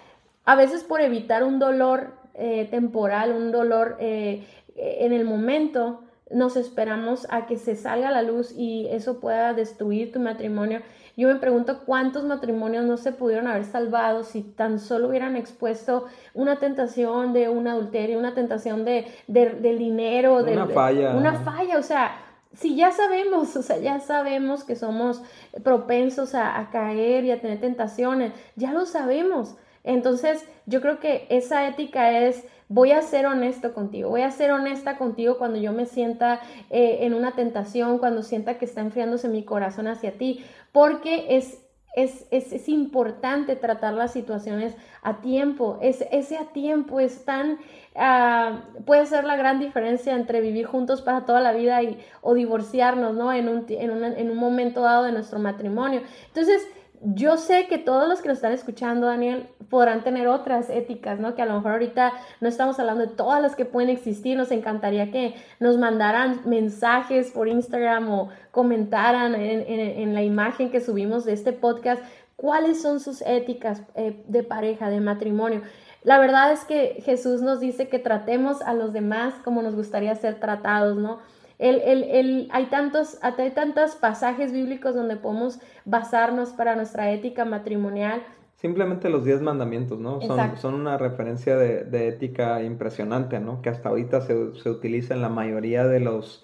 a 0.43 0.55
veces 0.55 0.83
por 0.83 1.01
evitar 1.01 1.43
un 1.43 1.59
dolor 1.59 2.13
eh, 2.33 2.67
temporal, 2.71 3.31
un 3.31 3.51
dolor 3.51 3.97
eh, 3.99 4.47
en 4.75 5.13
el 5.13 5.23
momento, 5.23 6.01
nos 6.31 6.57
esperamos 6.57 7.27
a 7.29 7.45
que 7.45 7.57
se 7.57 7.75
salga 7.75 8.09
la 8.09 8.23
luz 8.23 8.51
y 8.57 8.87
eso 8.89 9.19
pueda 9.19 9.53
destruir 9.53 10.11
tu 10.11 10.19
matrimonio. 10.19 10.81
Yo 11.15 11.27
me 11.27 11.35
pregunto 11.35 11.81
cuántos 11.85 12.23
matrimonios 12.23 12.85
no 12.85 12.97
se 12.97 13.11
pudieron 13.11 13.47
haber 13.47 13.65
salvado 13.65 14.23
si 14.23 14.41
tan 14.41 14.79
solo 14.79 15.09
hubieran 15.09 15.35
expuesto 15.35 16.05
una 16.33 16.57
tentación 16.57 17.33
de 17.33 17.49
un 17.49 17.67
adulterio, 17.67 18.17
una 18.17 18.33
tentación 18.33 18.83
de, 18.83 19.05
del 19.27 19.77
dinero, 19.77 20.37
una 20.37 20.65
falla. 20.67 21.15
Una 21.15 21.33
falla, 21.33 21.77
o 21.77 21.83
sea, 21.83 22.23
si 22.53 22.75
ya 22.75 22.91
sabemos, 22.91 23.55
o 23.55 23.61
sea, 23.61 23.77
ya 23.77 23.99
sabemos 23.99 24.63
que 24.63 24.75
somos 24.75 25.21
propensos 25.63 26.33
a, 26.35 26.69
caer 26.71 27.25
y 27.25 27.31
a 27.31 27.41
tener 27.41 27.59
tentaciones, 27.59 28.33
ya 28.55 28.73
lo 28.73 28.85
sabemos. 28.85 29.55
Entonces, 29.83 30.45
yo 30.65 30.81
creo 30.81 30.99
que 30.99 31.27
esa 31.29 31.67
ética 31.67 32.19
es, 32.19 32.43
voy 32.67 32.91
a 32.91 33.01
ser 33.01 33.25
honesto 33.25 33.73
contigo, 33.73 34.09
voy 34.09 34.21
a 34.21 34.31
ser 34.31 34.51
honesta 34.51 34.97
contigo 34.97 35.37
cuando 35.37 35.57
yo 35.59 35.71
me 35.71 35.85
sienta 35.85 36.41
eh, 36.69 36.99
en 37.01 37.13
una 37.13 37.33
tentación, 37.33 37.97
cuando 37.99 38.23
sienta 38.23 38.57
que 38.57 38.65
está 38.65 38.81
enfriándose 38.81 39.29
mi 39.29 39.43
corazón 39.43 39.87
hacia 39.87 40.17
ti, 40.17 40.43
porque 40.71 41.37
es 41.37 41.59
es, 41.97 42.69
importante 42.69 43.55
tratar 43.55 43.93
las 43.95 44.13
situaciones 44.13 44.75
a 45.01 45.19
tiempo. 45.19 45.79
Es, 45.81 46.05
ese 46.11 46.37
a 46.37 46.45
tiempo 46.45 46.99
es 46.99 47.25
tan, 47.25 47.57
ah, 47.95 48.61
puede 48.85 49.05
ser 49.07 49.23
la 49.23 49.35
gran 49.35 49.59
diferencia 49.59 50.13
entre 50.13 50.41
vivir 50.41 50.67
juntos 50.67 51.01
para 51.01 51.25
toda 51.25 51.41
la 51.41 51.53
vida 51.53 51.81
y, 51.81 51.99
o 52.21 52.35
divorciarnos, 52.35 53.15
¿no? 53.15 53.33
En 53.33 53.49
un, 53.49 53.65
en, 53.69 54.03
en 54.03 54.31
un 54.31 54.37
momento 54.37 54.81
dado 54.81 55.05
de 55.05 55.11
nuestro 55.11 55.39
matrimonio. 55.39 56.01
Entonces, 56.27 56.67
yo 57.01 57.37
sé 57.37 57.67
que 57.67 57.77
todos 57.77 58.07
los 58.07 58.21
que 58.21 58.27
nos 58.27 58.37
están 58.37 58.53
escuchando, 58.53 59.07
Daniel, 59.07 59.47
podrán 59.69 60.03
tener 60.03 60.27
otras 60.27 60.69
éticas, 60.69 61.19
¿no? 61.19 61.35
Que 61.35 61.41
a 61.41 61.45
lo 61.45 61.55
mejor 61.55 61.73
ahorita 61.73 62.13
no 62.41 62.47
estamos 62.47 62.79
hablando 62.79 63.05
de 63.05 63.13
todas 63.13 63.41
las 63.41 63.55
que 63.55 63.65
pueden 63.65 63.89
existir. 63.89 64.37
Nos 64.37 64.51
encantaría 64.51 65.11
que 65.11 65.35
nos 65.59 65.77
mandaran 65.77 66.41
mensajes 66.45 67.31
por 67.31 67.47
Instagram 67.47 68.09
o 68.09 68.29
comentaran 68.51 69.35
en, 69.35 70.13
la 70.13 70.23
imagen 70.23 70.71
que 70.71 70.79
subimos 70.79 71.25
de 71.25 71.33
este 71.33 71.53
podcast 71.53 72.01
cuáles 72.35 72.81
son 72.81 72.99
sus 72.99 73.21
éticas 73.21 73.83
eh, 73.95 74.23
de 74.27 74.43
pareja, 74.43 74.89
de 74.89 74.99
matrimonio. 74.99 75.61
La 76.03 76.19
verdad 76.19 76.51
es 76.51 76.63
que 76.63 77.01
Jesús 77.03 77.41
nos 77.41 77.59
dice 77.59 77.89
que 77.89 77.99
tratemos 77.99 78.61
a 78.61 78.73
los 78.73 78.93
demás 78.93 79.33
como 79.43 79.61
nos 79.61 79.75
gustaría 79.75 80.15
ser 80.15 80.39
tratados, 80.39 80.97
¿no? 80.97 81.19
El, 81.59 81.81
el, 81.81 82.03
el, 82.03 82.47
hay, 82.51 82.65
tantos, 82.67 83.17
hay 83.21 83.51
tantos 83.51 83.95
pasajes 83.95 84.51
bíblicos 84.51 84.93
donde 84.93 85.15
podemos 85.15 85.59
basarnos 85.85 86.49
para 86.49 86.75
nuestra 86.75 87.11
ética 87.11 87.45
matrimonial. 87.45 88.21
Simplemente 88.57 89.09
los 89.09 89.23
diez 89.23 89.41
mandamientos, 89.41 89.99
¿no? 89.99 90.21
Son, 90.21 90.57
son, 90.57 90.73
una 90.73 90.97
referencia 90.97 91.57
de, 91.57 91.83
de, 91.83 92.07
ética 92.07 92.61
impresionante, 92.63 93.39
¿no? 93.39 93.61
Que 93.61 93.69
hasta 93.69 93.89
ahorita 93.89 94.21
se, 94.21 94.55
se 94.55 94.69
utiliza 94.69 95.13
en 95.13 95.21
la 95.21 95.29
mayoría 95.29 95.85
de, 95.87 95.99
los, 95.99 96.43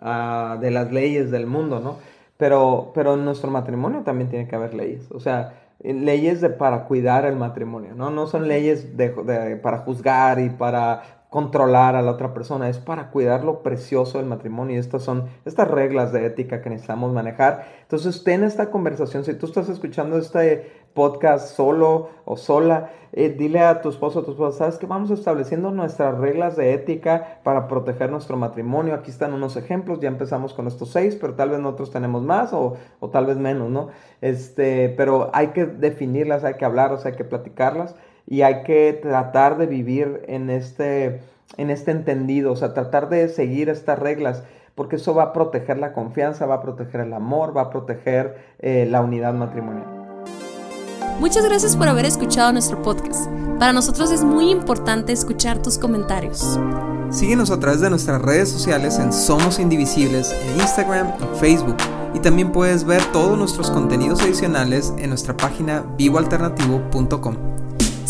uh, 0.00 0.58
de 0.58 0.70
las 0.70 0.90
leyes 0.90 1.30
del 1.30 1.46
mundo, 1.46 1.80
¿no? 1.80 1.98
Pero, 2.38 2.92
pero 2.94 3.14
en 3.14 3.26
nuestro 3.26 3.50
matrimonio 3.50 4.02
también 4.02 4.30
tiene 4.30 4.48
que 4.48 4.56
haber 4.56 4.72
leyes. 4.72 5.10
O 5.10 5.20
sea, 5.20 5.52
leyes 5.82 6.40
de, 6.40 6.48
para 6.48 6.84
cuidar 6.84 7.26
el 7.26 7.36
matrimonio, 7.36 7.94
¿no? 7.94 8.10
No 8.10 8.26
son 8.26 8.48
leyes 8.48 8.96
de, 8.96 9.10
de, 9.10 9.56
para 9.56 9.78
juzgar 9.78 10.40
y 10.40 10.48
para 10.48 11.19
controlar 11.30 11.94
a 11.94 12.02
la 12.02 12.10
otra 12.10 12.34
persona, 12.34 12.68
es 12.68 12.78
para 12.78 13.10
cuidar 13.12 13.44
lo 13.44 13.62
precioso 13.62 14.18
del 14.18 14.26
matrimonio. 14.26 14.74
Y 14.74 14.80
estas 14.80 15.04
son 15.04 15.26
estas 15.44 15.68
reglas 15.68 16.12
de 16.12 16.26
ética 16.26 16.60
que 16.60 16.70
necesitamos 16.70 17.12
manejar. 17.12 17.66
Entonces, 17.82 18.24
ten 18.24 18.42
esta 18.42 18.70
conversación. 18.70 19.24
Si 19.24 19.34
tú 19.34 19.46
estás 19.46 19.68
escuchando 19.68 20.18
este 20.18 20.72
podcast 20.92 21.54
solo 21.54 22.10
o 22.24 22.36
sola, 22.36 22.90
eh, 23.12 23.28
dile 23.28 23.60
a 23.60 23.80
tu 23.80 23.90
esposo 23.90 24.20
o 24.20 24.22
tu 24.24 24.32
esposa, 24.32 24.58
sabes 24.58 24.78
que 24.78 24.86
vamos 24.86 25.12
estableciendo 25.12 25.70
nuestras 25.70 26.18
reglas 26.18 26.56
de 26.56 26.74
ética 26.74 27.38
para 27.44 27.68
proteger 27.68 28.10
nuestro 28.10 28.36
matrimonio. 28.36 28.94
Aquí 28.94 29.12
están 29.12 29.32
unos 29.32 29.56
ejemplos, 29.56 30.00
ya 30.00 30.08
empezamos 30.08 30.52
con 30.52 30.66
estos 30.66 30.90
seis, 30.90 31.16
pero 31.20 31.34
tal 31.34 31.50
vez 31.50 31.60
nosotros 31.60 31.92
tenemos 31.92 32.22
más 32.22 32.52
o, 32.52 32.76
o 32.98 33.08
tal 33.08 33.26
vez 33.26 33.36
menos, 33.36 33.70
¿no? 33.70 33.88
Este, 34.20 34.88
pero 34.96 35.30
hay 35.32 35.48
que 35.48 35.64
definirlas, 35.64 36.42
hay 36.42 36.54
que 36.54 36.64
hablarlas, 36.64 37.06
hay 37.06 37.12
que 37.12 37.24
platicarlas 37.24 37.94
y 38.26 38.42
hay 38.42 38.62
que 38.62 38.98
tratar 39.02 39.58
de 39.58 39.66
vivir 39.66 40.22
en 40.28 40.50
este, 40.50 41.20
en 41.56 41.70
este 41.70 41.90
entendido, 41.90 42.52
o 42.52 42.56
sea, 42.56 42.74
tratar 42.74 43.08
de 43.08 43.28
seguir 43.28 43.68
estas 43.68 43.98
reglas, 43.98 44.42
porque 44.74 44.96
eso 44.96 45.14
va 45.14 45.24
a 45.24 45.32
proteger 45.32 45.78
la 45.78 45.92
confianza, 45.92 46.46
va 46.46 46.56
a 46.56 46.62
proteger 46.62 47.02
el 47.02 47.12
amor, 47.12 47.56
va 47.56 47.62
a 47.62 47.70
proteger 47.70 48.36
eh, 48.60 48.86
la 48.88 49.00
unidad 49.00 49.34
matrimonial. 49.34 50.00
Muchas 51.20 51.44
gracias 51.44 51.76
por 51.76 51.86
haber 51.86 52.06
escuchado 52.06 52.50
nuestro 52.50 52.80
podcast. 52.80 53.30
Para 53.58 53.74
nosotros 53.74 54.10
es 54.10 54.24
muy 54.24 54.50
importante 54.50 55.12
escuchar 55.12 55.60
tus 55.60 55.76
comentarios. 55.76 56.58
Síguenos 57.10 57.50
a 57.50 57.60
través 57.60 57.82
de 57.82 57.90
nuestras 57.90 58.22
redes 58.22 58.48
sociales 58.48 58.98
en 58.98 59.12
Somos 59.12 59.58
Indivisibles, 59.58 60.32
en 60.32 60.60
Instagram 60.60 61.12
y 61.20 61.38
Facebook. 61.38 61.76
Y 62.14 62.20
también 62.20 62.52
puedes 62.52 62.84
ver 62.84 63.02
todos 63.12 63.36
nuestros 63.36 63.70
contenidos 63.70 64.22
adicionales 64.22 64.94
en 64.96 65.10
nuestra 65.10 65.36
página 65.36 65.84
vivoalternativo.com. 65.98 67.59